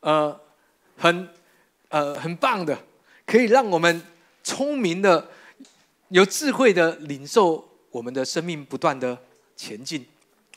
[0.00, 0.38] 呃，
[1.00, 1.28] 很
[1.88, 2.78] 呃很棒的，
[3.24, 4.02] 可以让我们
[4.44, 5.30] 聪明的、
[6.10, 9.18] 有智慧的领受我们的生命不断的
[9.56, 10.04] 前进。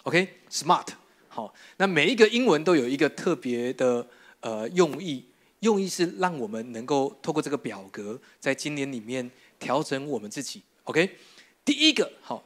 [0.03, 0.87] OK，smart
[1.29, 4.05] 好，那每一个英文都有一个特别的
[4.41, 5.25] 呃用意。
[5.61, 10.61] 用意是让我们能够透过这个表格，在今年里面调整我们自己。
[10.83, 11.17] OK，
[11.63, 12.43] 第一个好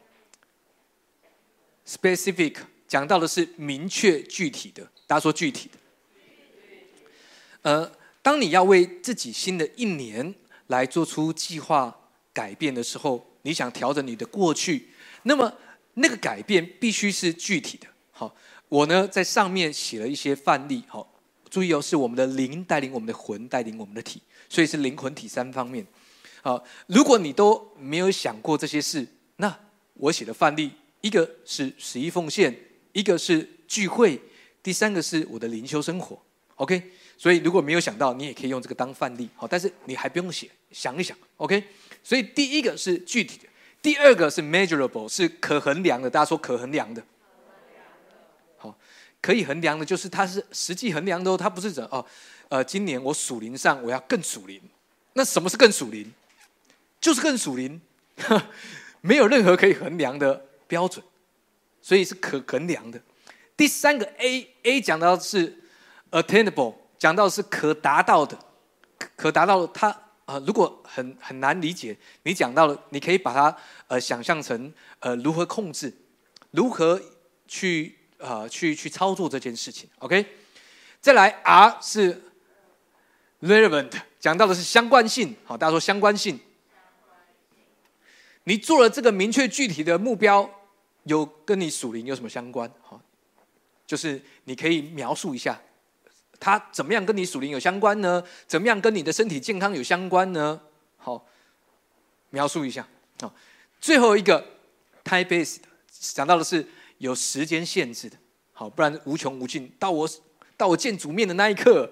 [1.84, 5.80] ，specific 讲到的是明确具体的，大家说具体的。
[7.68, 7.92] 呃，
[8.22, 10.34] 当你要为自己新的一年
[10.68, 11.94] 来做出计划
[12.32, 14.88] 改变的时候，你想调整你的过去，
[15.24, 15.54] 那么
[15.96, 17.86] 那个改变必须是具体的。
[18.12, 18.34] 好，
[18.70, 20.86] 我呢在上面写了一些范例。
[20.88, 21.14] 好。
[21.50, 25.86] 注意哦，是我们的灵带领我们的魂，带领我们的体，所以是灵魂体三方面。
[26.42, 29.08] 好，如果你都没有想过这些事，
[29.38, 29.58] 那
[29.94, 32.54] 我写的范例，一个是十一奉献，
[32.92, 34.22] 一个是聚会，
[34.62, 36.22] 第三个是我的灵修生活。
[36.56, 39.28] OK，所以如果没有想到，你也可以用这个当范例。
[39.36, 41.18] 好，但是你还不用写，想一想。
[41.38, 41.64] OK，
[42.04, 43.48] 所以第一个是具体的，
[43.82, 46.10] 第二个是 measurable，是可衡量的。
[46.10, 47.04] 大家说可衡量的。
[48.58, 48.78] 好
[49.20, 52.06] 可以衡量的，就是它是实际衡量的哦，它不是讲哦，
[52.50, 54.62] 呃，今年我属灵上我要更属灵，
[55.14, 56.14] 那什么是更属灵？
[57.02, 57.80] 就是更属灵，
[59.02, 61.04] 没有任何可以衡量的标准，
[61.82, 63.00] 所以是可衡量的。
[63.56, 65.58] 第三个 A A 讲到是
[66.12, 68.38] attainable，讲到是可达到的，
[69.16, 69.90] 可达到它
[70.26, 73.56] 啊，如果很很难理解，你讲到了，你可以把它
[73.88, 75.94] 呃想象成呃如何控制，
[76.52, 77.02] 如何
[77.48, 77.96] 去。
[78.20, 80.26] 啊，去去操作这件事情，OK。
[81.00, 82.20] 再来，R 是
[83.42, 85.36] relevant，讲到的是相关性。
[85.46, 86.40] 好，大家说相关性。
[88.46, 90.50] 你做了这个明确具体的目标，
[91.04, 92.68] 有跟你属灵有什么相关？
[92.82, 93.00] 好，
[93.86, 95.62] 就是你可以描述一下，
[96.40, 98.24] 它怎么样跟你属灵有相关呢？
[98.48, 100.62] 怎么样跟你的身体健康有相关呢？
[100.98, 101.26] 好，
[102.30, 102.88] 描述一下。
[103.20, 103.34] 好，
[103.82, 104.46] 最后一个
[105.04, 105.58] time based，
[105.90, 106.66] 讲到的是。
[107.00, 108.18] 有时间限制的，
[108.54, 109.72] 好，不然无穷无尽。
[109.78, 110.10] 到我
[110.58, 111.88] 到我见主面的那一刻，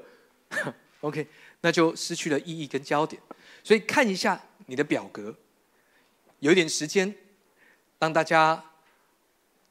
[1.02, 1.28] OK，
[1.62, 3.22] 那就失去了意义跟焦点。
[3.64, 5.36] 所以看一下你的表格，
[6.39, 7.14] 有一点时间，
[8.00, 8.66] 让大家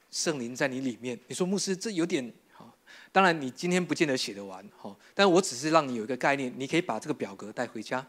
[0.09, 1.19] 圣灵在你里面。
[1.27, 2.33] 你说牧师，这有点。
[3.15, 8.05] 当然，你今天不见得写得完，好，但我只是让你有一个概念，你可以把这个表格带回家。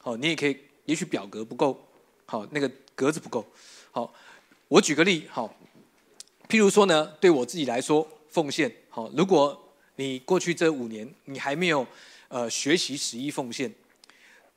[0.00, 1.80] 好，你也可以，也许表格不够，
[2.26, 3.46] 好，那个格子不够。
[3.92, 4.12] 好，
[4.66, 5.54] 我举个例，好。
[6.48, 9.08] 譬如说呢，对我自己来说，奉献好。
[9.16, 9.56] 如果
[9.94, 11.86] 你过去这五年你还没有
[12.26, 13.72] 呃学习十一奉献，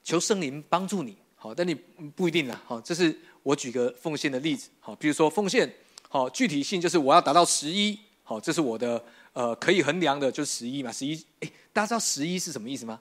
[0.03, 1.75] 求圣灵帮助你好，但你
[2.15, 2.59] 不一定啦。
[2.65, 4.69] 好，这是我举个奉献的例子。
[4.79, 5.71] 好，比如说奉献，
[6.09, 7.99] 好，具体性就是我要达到十一。
[8.25, 10.91] 好，这是我的呃可以衡量的，就是十一嘛。
[10.91, 12.99] 十一，哎，大家知道十一是什么意思吗？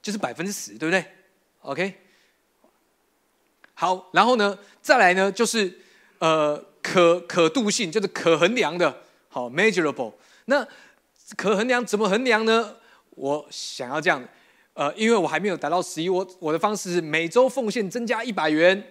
[0.00, 1.04] 就是百分之十，对不对
[1.60, 1.94] ？OK。
[3.74, 5.80] 好，然后呢，再来呢，就是
[6.18, 9.02] 呃可可度性，就是可衡量的。
[9.28, 10.12] 好，measurable。
[10.44, 10.66] 那
[11.36, 12.76] 可衡量怎么衡量呢？
[13.10, 14.22] 我想要这样，
[14.74, 18.90] 呃，因为我还没有达到十一，我我的方式是每周奉献增加一百元。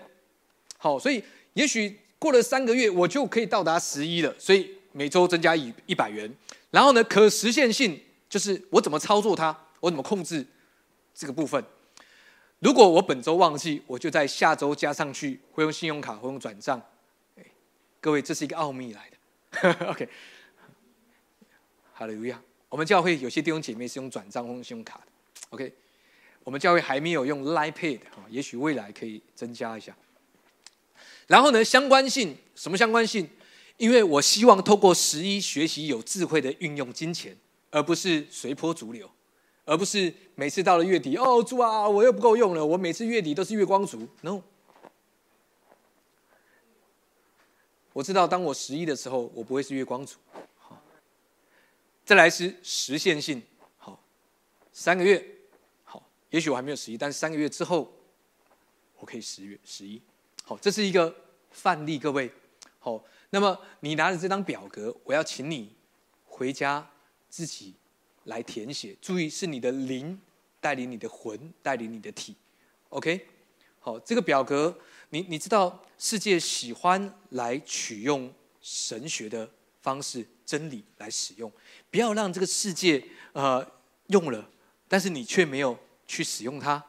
[0.78, 1.24] 好，所以
[1.54, 4.34] 也许过了三个月，我就可以到达十一了。
[4.40, 6.34] 所以每周增加一一百元。
[6.72, 10.46] 然后呢，可实现性就是我怎么操作它，我怎么控制
[11.14, 11.64] 这个部分。
[12.60, 16.82] 如果我本周忘记，我就在下周加上去，会用信用卡，会用转账。
[18.00, 19.86] 各位，这是一个奥秘来的。
[19.92, 20.08] OK。
[21.94, 22.42] 哈利路亚！
[22.70, 25.06] 我们教会有些弟兄姐妹是用转账或用信用卡的
[25.50, 25.74] ，OK。
[26.44, 29.96] 我们教会还没有用 Line Pay 的啊，也许未来可以增加一下。
[31.28, 33.30] 然后呢，相关性什么相关性？
[33.82, 37.36] 因为我希望透过十一学习有智慧的运用金钱，
[37.72, 39.10] 而不是随波逐流，
[39.66, 44.08] 而不是每次到了月底哦，主啊，我又不够用了，我每次月底都是月光族。
[44.22, 44.44] No，
[47.94, 50.20] 我知道当我十一的时候，我不会是月光族。
[50.60, 50.80] 好
[52.06, 53.42] 再来是实现性，
[53.80, 54.00] 好，
[54.72, 55.26] 三个月，
[55.84, 57.92] 好，也许我还没有十一，但是三个月之后，
[59.00, 60.00] 我可以十月十一，
[60.44, 61.16] 好，这是一个
[61.50, 62.32] 范例，各位，
[62.78, 65.76] 好，那么你拿着这张表格，我要请你
[66.26, 66.88] 回家
[67.28, 67.74] 自己
[68.26, 70.22] 来填写，注意是你的灵
[70.60, 72.36] 带领你的魂，带领你的体
[72.90, 73.28] ，OK，
[73.80, 74.78] 好，这个表格，
[75.10, 79.50] 你你知道世界喜欢来取用神学的
[79.82, 80.28] 方式。
[80.44, 81.50] 真理来使用，
[81.90, 83.02] 不要让这个世界
[83.32, 83.66] 呃
[84.08, 84.50] 用了，
[84.90, 86.84] 但是你却没有去使用它，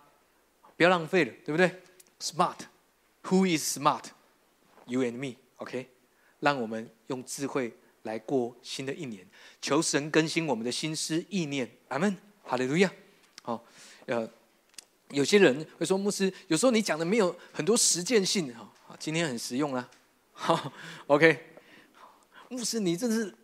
[0.76, 1.80] 不要浪费了，对不对
[2.18, 5.86] ？Smart，Who is smart？You and me，OK？
[6.43, 7.72] 让我们用智慧
[8.03, 9.26] 来过新的一年，
[9.61, 11.68] 求神更新我们的心思意念。
[11.88, 12.93] 阿门，哈利路亚。
[13.43, 13.64] 好，
[14.07, 14.28] 呃，
[15.11, 18.70] 有些人会说牧师，有时候你讲的没有很多实践性哈。
[18.99, 19.88] 今天很实用啊。
[20.32, 20.72] 好，
[21.09, 21.57] OK。
[22.49, 23.34] 牧师，你真是。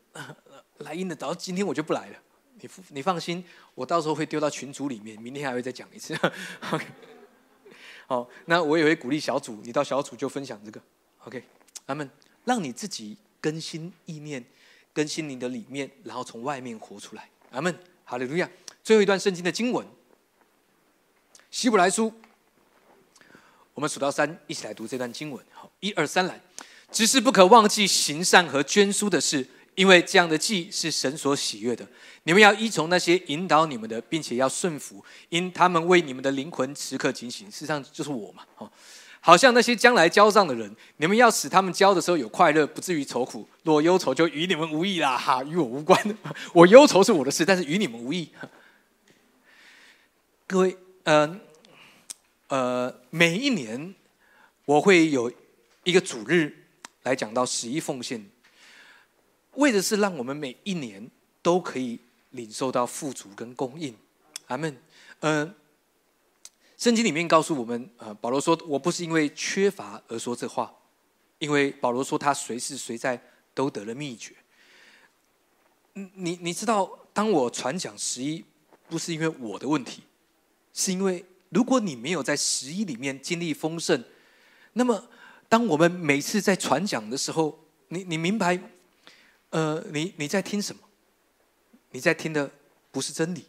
[0.79, 2.19] 来硬的，到今天我就不来了。
[2.61, 3.45] 你你放心，
[3.77, 6.13] 我到时候会丢到群组里面，明天还会再讲一次。
[6.73, 6.85] OK，
[8.07, 10.81] 好，那我也会鼓励小组，你到小组就分享这个。
[11.25, 11.45] OK，
[11.87, 12.11] 阿门
[12.49, 14.43] 让你自己更新意念，
[14.95, 17.29] 更新你的里面，然后从外面活出来。
[17.51, 18.51] 阿门，哈利路亚。
[18.83, 19.87] 最后一段圣经的经文，
[21.51, 22.11] 希伯来书，
[23.75, 25.45] 我们数到三，一起来读这段经文。
[25.53, 26.41] 好，一二三来，
[26.91, 29.47] 只是不可忘记行善和捐书的事。
[29.75, 31.87] 因为这样的祭是神所喜悦的，
[32.25, 37.49] 你们要依从那些引导你们的，并且要顺服，因他们为你们的灵魂时刻警醒。
[37.49, 38.69] 事实上就是我嘛，哦，
[39.29, 43.47] 好像那些将来交账的人，你们要使他们交的时候有快乐，不至于愁苦。
[43.63, 46.03] 若忧愁，就与你们无益啦， 哈，与我无关。
[46.55, 48.31] 我忧愁是我的事，但是与你们无益。
[50.49, 51.39] 各位，呃，
[52.47, 53.95] 呃，每一年
[54.65, 55.31] 我会有
[55.85, 56.65] 一个主日
[57.03, 58.31] 来讲到十一奉献。
[59.57, 61.07] 为的是让我们每一年
[61.43, 62.01] 都可以
[62.31, 63.95] 领受到富足跟供应，
[64.47, 64.75] 阿门。
[65.21, 65.55] 嗯，
[66.79, 70.73] 圣经里面告诉我们，呃，保罗说：“我不是因为缺乏而说这话，
[71.41, 73.21] 因为保罗说他随时随在
[73.53, 74.33] 都得了秘诀。”
[76.15, 78.45] 你你知道，当我传讲十一，
[78.89, 80.05] 不是因为我的问题，
[80.73, 84.05] 是因为如果你没有在十一里面经历丰盛，
[84.75, 85.09] 那么
[85.49, 87.59] 当我们每次在传讲的时候，
[87.89, 88.57] 你你明白？
[89.51, 90.83] 呃，你你在听什么？
[91.91, 92.49] 你在听的
[92.93, 93.45] 不是真理，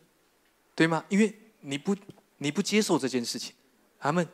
[0.74, 1.06] 对吗？
[1.10, 1.96] 因为你不
[2.40, 3.54] 你不接受这件事情，
[4.00, 4.28] 阿门。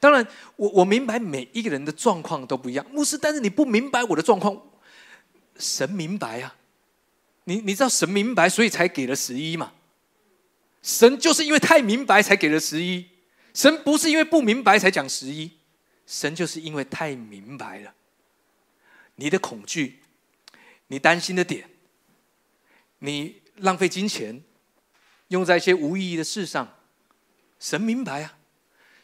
[0.00, 4.60] 当然，我我明白每一个人的状况都不一样，牧师，但是你不明白我的状况，
[5.58, 6.56] 神明白啊，
[7.44, 9.72] 你你知道神明白，所以才给了十一嘛。
[10.82, 13.06] 神就是因为太明白才给了十一，
[13.52, 15.50] 神不是因为不明白才讲十一，
[16.06, 17.92] 神就是因为太明白了，
[19.16, 20.00] 你的恐惧。
[20.90, 21.68] 你担心的点，
[23.00, 24.42] 你浪费金钱
[25.28, 26.77] 用在一些无意义的事上，
[27.58, 28.38] 神明白啊，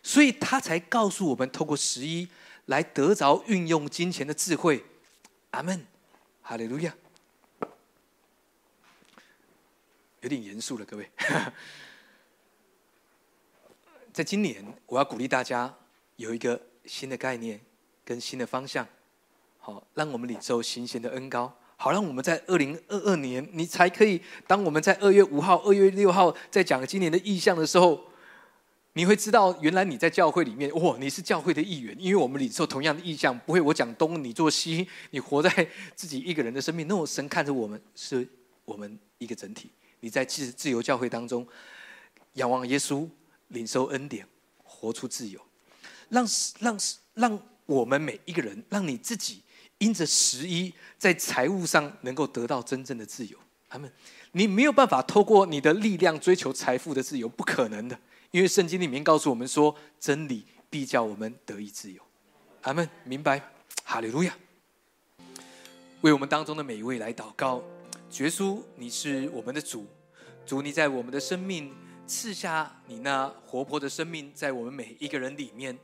[0.02, 2.28] 所以他才告诉我们，透过十一
[2.66, 4.84] 来得着运用金钱的智慧。
[5.50, 5.86] 阿门，
[6.42, 6.94] 哈利路亚。
[10.20, 11.10] 有点严肃了，各位。
[14.12, 15.74] 在今年，我要鼓励大家
[16.16, 17.60] 有一个新的概念
[18.04, 18.86] 跟新的方向，
[19.58, 21.54] 好，让我们领受新鲜的恩高。
[21.76, 24.22] 好让我们在二零二二年，你才可以。
[24.46, 28.08] 当我们在二月五号、二月六号在讲今年的意向的时候，
[28.96, 36.86] 你会知道，原来你在教会里面，哇，你是教会的一员，因为我们领受同样的意向，不会我讲东，你做西，你活在自己一个人的生命。
[36.86, 38.26] 那我神看着我们，是
[38.64, 39.70] 我们一个整体。
[39.98, 41.44] 你在自自由教会当中，
[42.34, 43.08] 仰望耶稣，
[43.48, 44.24] 领受恩典，
[44.62, 45.40] 活出自由，
[46.10, 46.24] 让
[46.60, 46.78] 让
[47.14, 49.42] 让我们每一个人，让你自己
[49.78, 53.36] 因着十一，在财务上能够得到真正的自由。
[53.68, 53.90] 他们，
[54.30, 57.98] 你没有办法透过你的力量追求财富的自由，不可能的。
[58.34, 62.02] 因为圣经里面告诉我们说，真理必叫我们得以自由。
[62.62, 63.40] 阿门，明白？
[63.84, 64.36] 哈利路亚！
[66.00, 67.62] 为我们当中的每一位来祷告，
[68.18, 69.86] 耶稣，你是我们的主，
[70.44, 71.72] 主你在我们的生命
[72.08, 75.78] 赐下你那活泼的生命，在我们每一个人里面，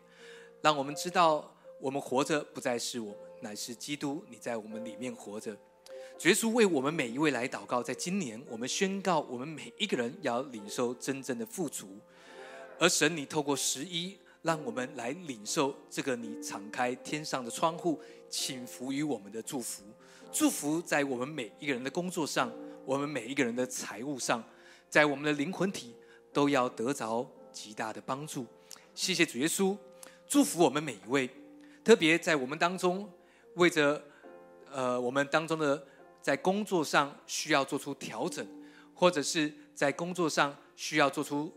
[0.60, 5.56] 让我们知道，我们活着不再是我，乃是基督你在我们里面活着。
[6.22, 11.96] 耶稣为我们每一位来祷告，在今年，我们宣告，我们每一个人要领受真正的富足。
[12.80, 18.00] 而神，你透过十一，让我们来领受这个你敞开天上的窗户，
[18.30, 19.82] 请福于我们的祝福。
[20.32, 22.50] 祝福在我们每一个人的工作上，
[22.86, 24.42] 我们每一个人的财务上，
[24.88, 25.94] 在我们的灵魂体
[26.32, 28.46] 都要得着极大的帮助。
[28.94, 29.76] 谢谢主耶稣，
[30.26, 31.28] 祝福我们每一位。
[31.84, 33.06] 特别在我们当中，
[33.56, 34.02] 为着
[34.72, 35.86] 呃我们当中的
[36.22, 38.46] 在工作上需要做出调整，
[38.94, 41.52] 或者是在工作上需要做出。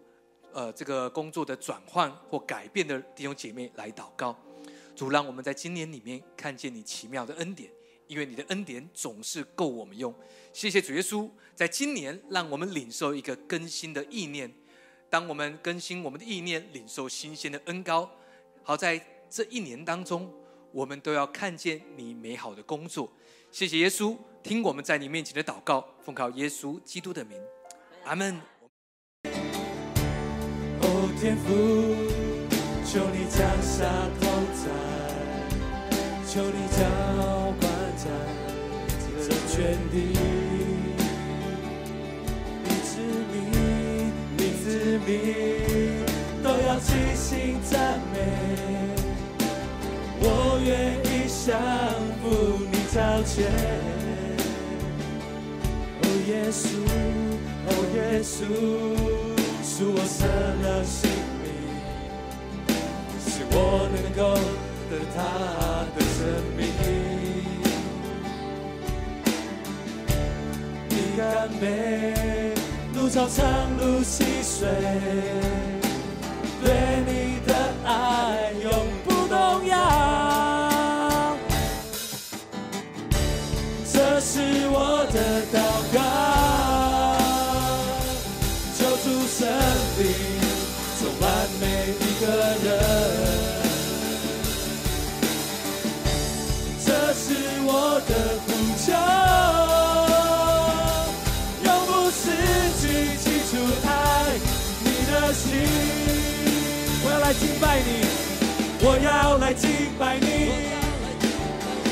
[0.54, 4.38] 呃，这个工作的转换或改变的弟兄姐妹来祷告，
[4.96, 7.72] 主让我们在今年里面看见你奇妙的恩典，
[8.06, 10.14] 因为你的恩典总是够我们用。
[10.54, 14.54] 谢谢主耶稣，在今年让我们领受一个更新的意念。
[15.10, 18.10] 当我们更新我们的意念，领受新鲜的恩高，
[18.62, 20.32] 好在这一年当中，
[20.72, 23.12] 我们都要看见你美好的工作。
[23.52, 27.40] 谢谢耶稣，听我们在你面前的祷告，奉靠耶稣基督的名，
[28.04, 28.53] 阿门。
[31.24, 31.54] 天赋，
[32.84, 33.86] 求你降下
[34.20, 34.68] 同在，
[36.28, 36.84] 求你浇
[37.62, 37.64] 灌
[37.96, 38.04] 在
[39.22, 39.96] 这全地。
[42.66, 43.00] 你之
[43.32, 46.04] 名，你之名，
[46.44, 48.16] 都要齐心赞美。
[50.20, 51.08] 我愿意
[51.46, 51.58] 降
[52.22, 52.24] 服
[52.70, 53.34] 你超前。
[56.02, 56.68] 哦耶稣，
[57.70, 59.33] 哦耶稣。
[59.76, 61.10] 是我舍了性
[61.42, 61.50] 命，
[63.26, 63.58] 使我
[63.92, 64.22] 能够
[64.88, 65.18] 得他
[65.96, 66.16] 的生
[66.56, 66.62] 命。
[70.90, 72.54] 你甘美，
[72.94, 73.42] 路长长
[73.80, 74.70] 路细水，
[76.64, 76.66] 对
[77.08, 77.52] 你的
[77.84, 78.70] 爱永
[109.04, 110.26] 要来敬拜你，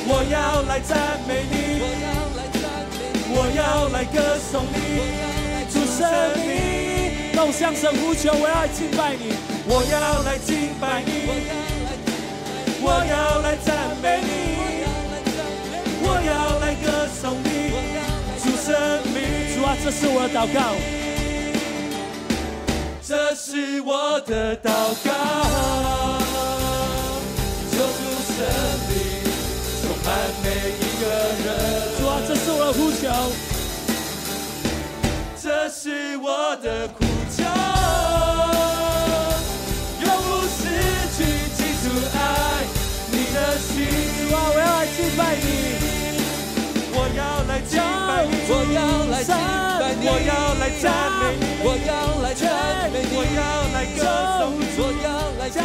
[0.07, 1.53] 我要来赞美你，
[3.35, 4.77] 我要来歌颂你，
[5.69, 5.99] 主生
[6.37, 6.71] 命。
[7.35, 9.33] 用向神呼求，我要敬拜你，
[9.67, 11.09] 我要来敬拜你，
[12.81, 14.85] 我要来赞美你，
[16.03, 17.73] 我要来歌颂你，
[18.41, 18.69] 主生
[19.13, 19.17] 命，
[19.55, 20.75] 主啊，这是我的祷告，
[23.05, 25.09] 这是我的祷告，
[30.11, 31.07] 充满每一个
[31.45, 31.47] 人，
[31.97, 33.07] 主啊，这是我的呼求。
[35.41, 36.99] 这是我的呼
[37.31, 37.39] 求，
[40.03, 40.59] 永不失
[41.15, 41.17] 去
[41.55, 41.83] 记住
[42.13, 42.19] 爱
[43.09, 43.71] 你的心。
[44.17, 45.47] 主啊，我要来敬拜你，
[46.93, 49.31] 我要来敬拜你，我要来敬
[49.79, 50.85] 拜你，我要来赞
[51.19, 51.89] 美你，我要
[52.21, 52.43] 来赞
[52.91, 53.39] 美你，我要
[53.71, 53.99] 来歌
[54.39, 55.07] 颂你，我要
[55.39, 55.57] 来赞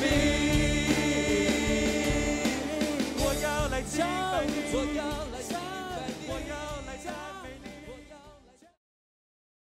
[0.00, 0.65] 美你，
[4.38, 5.35] 我要，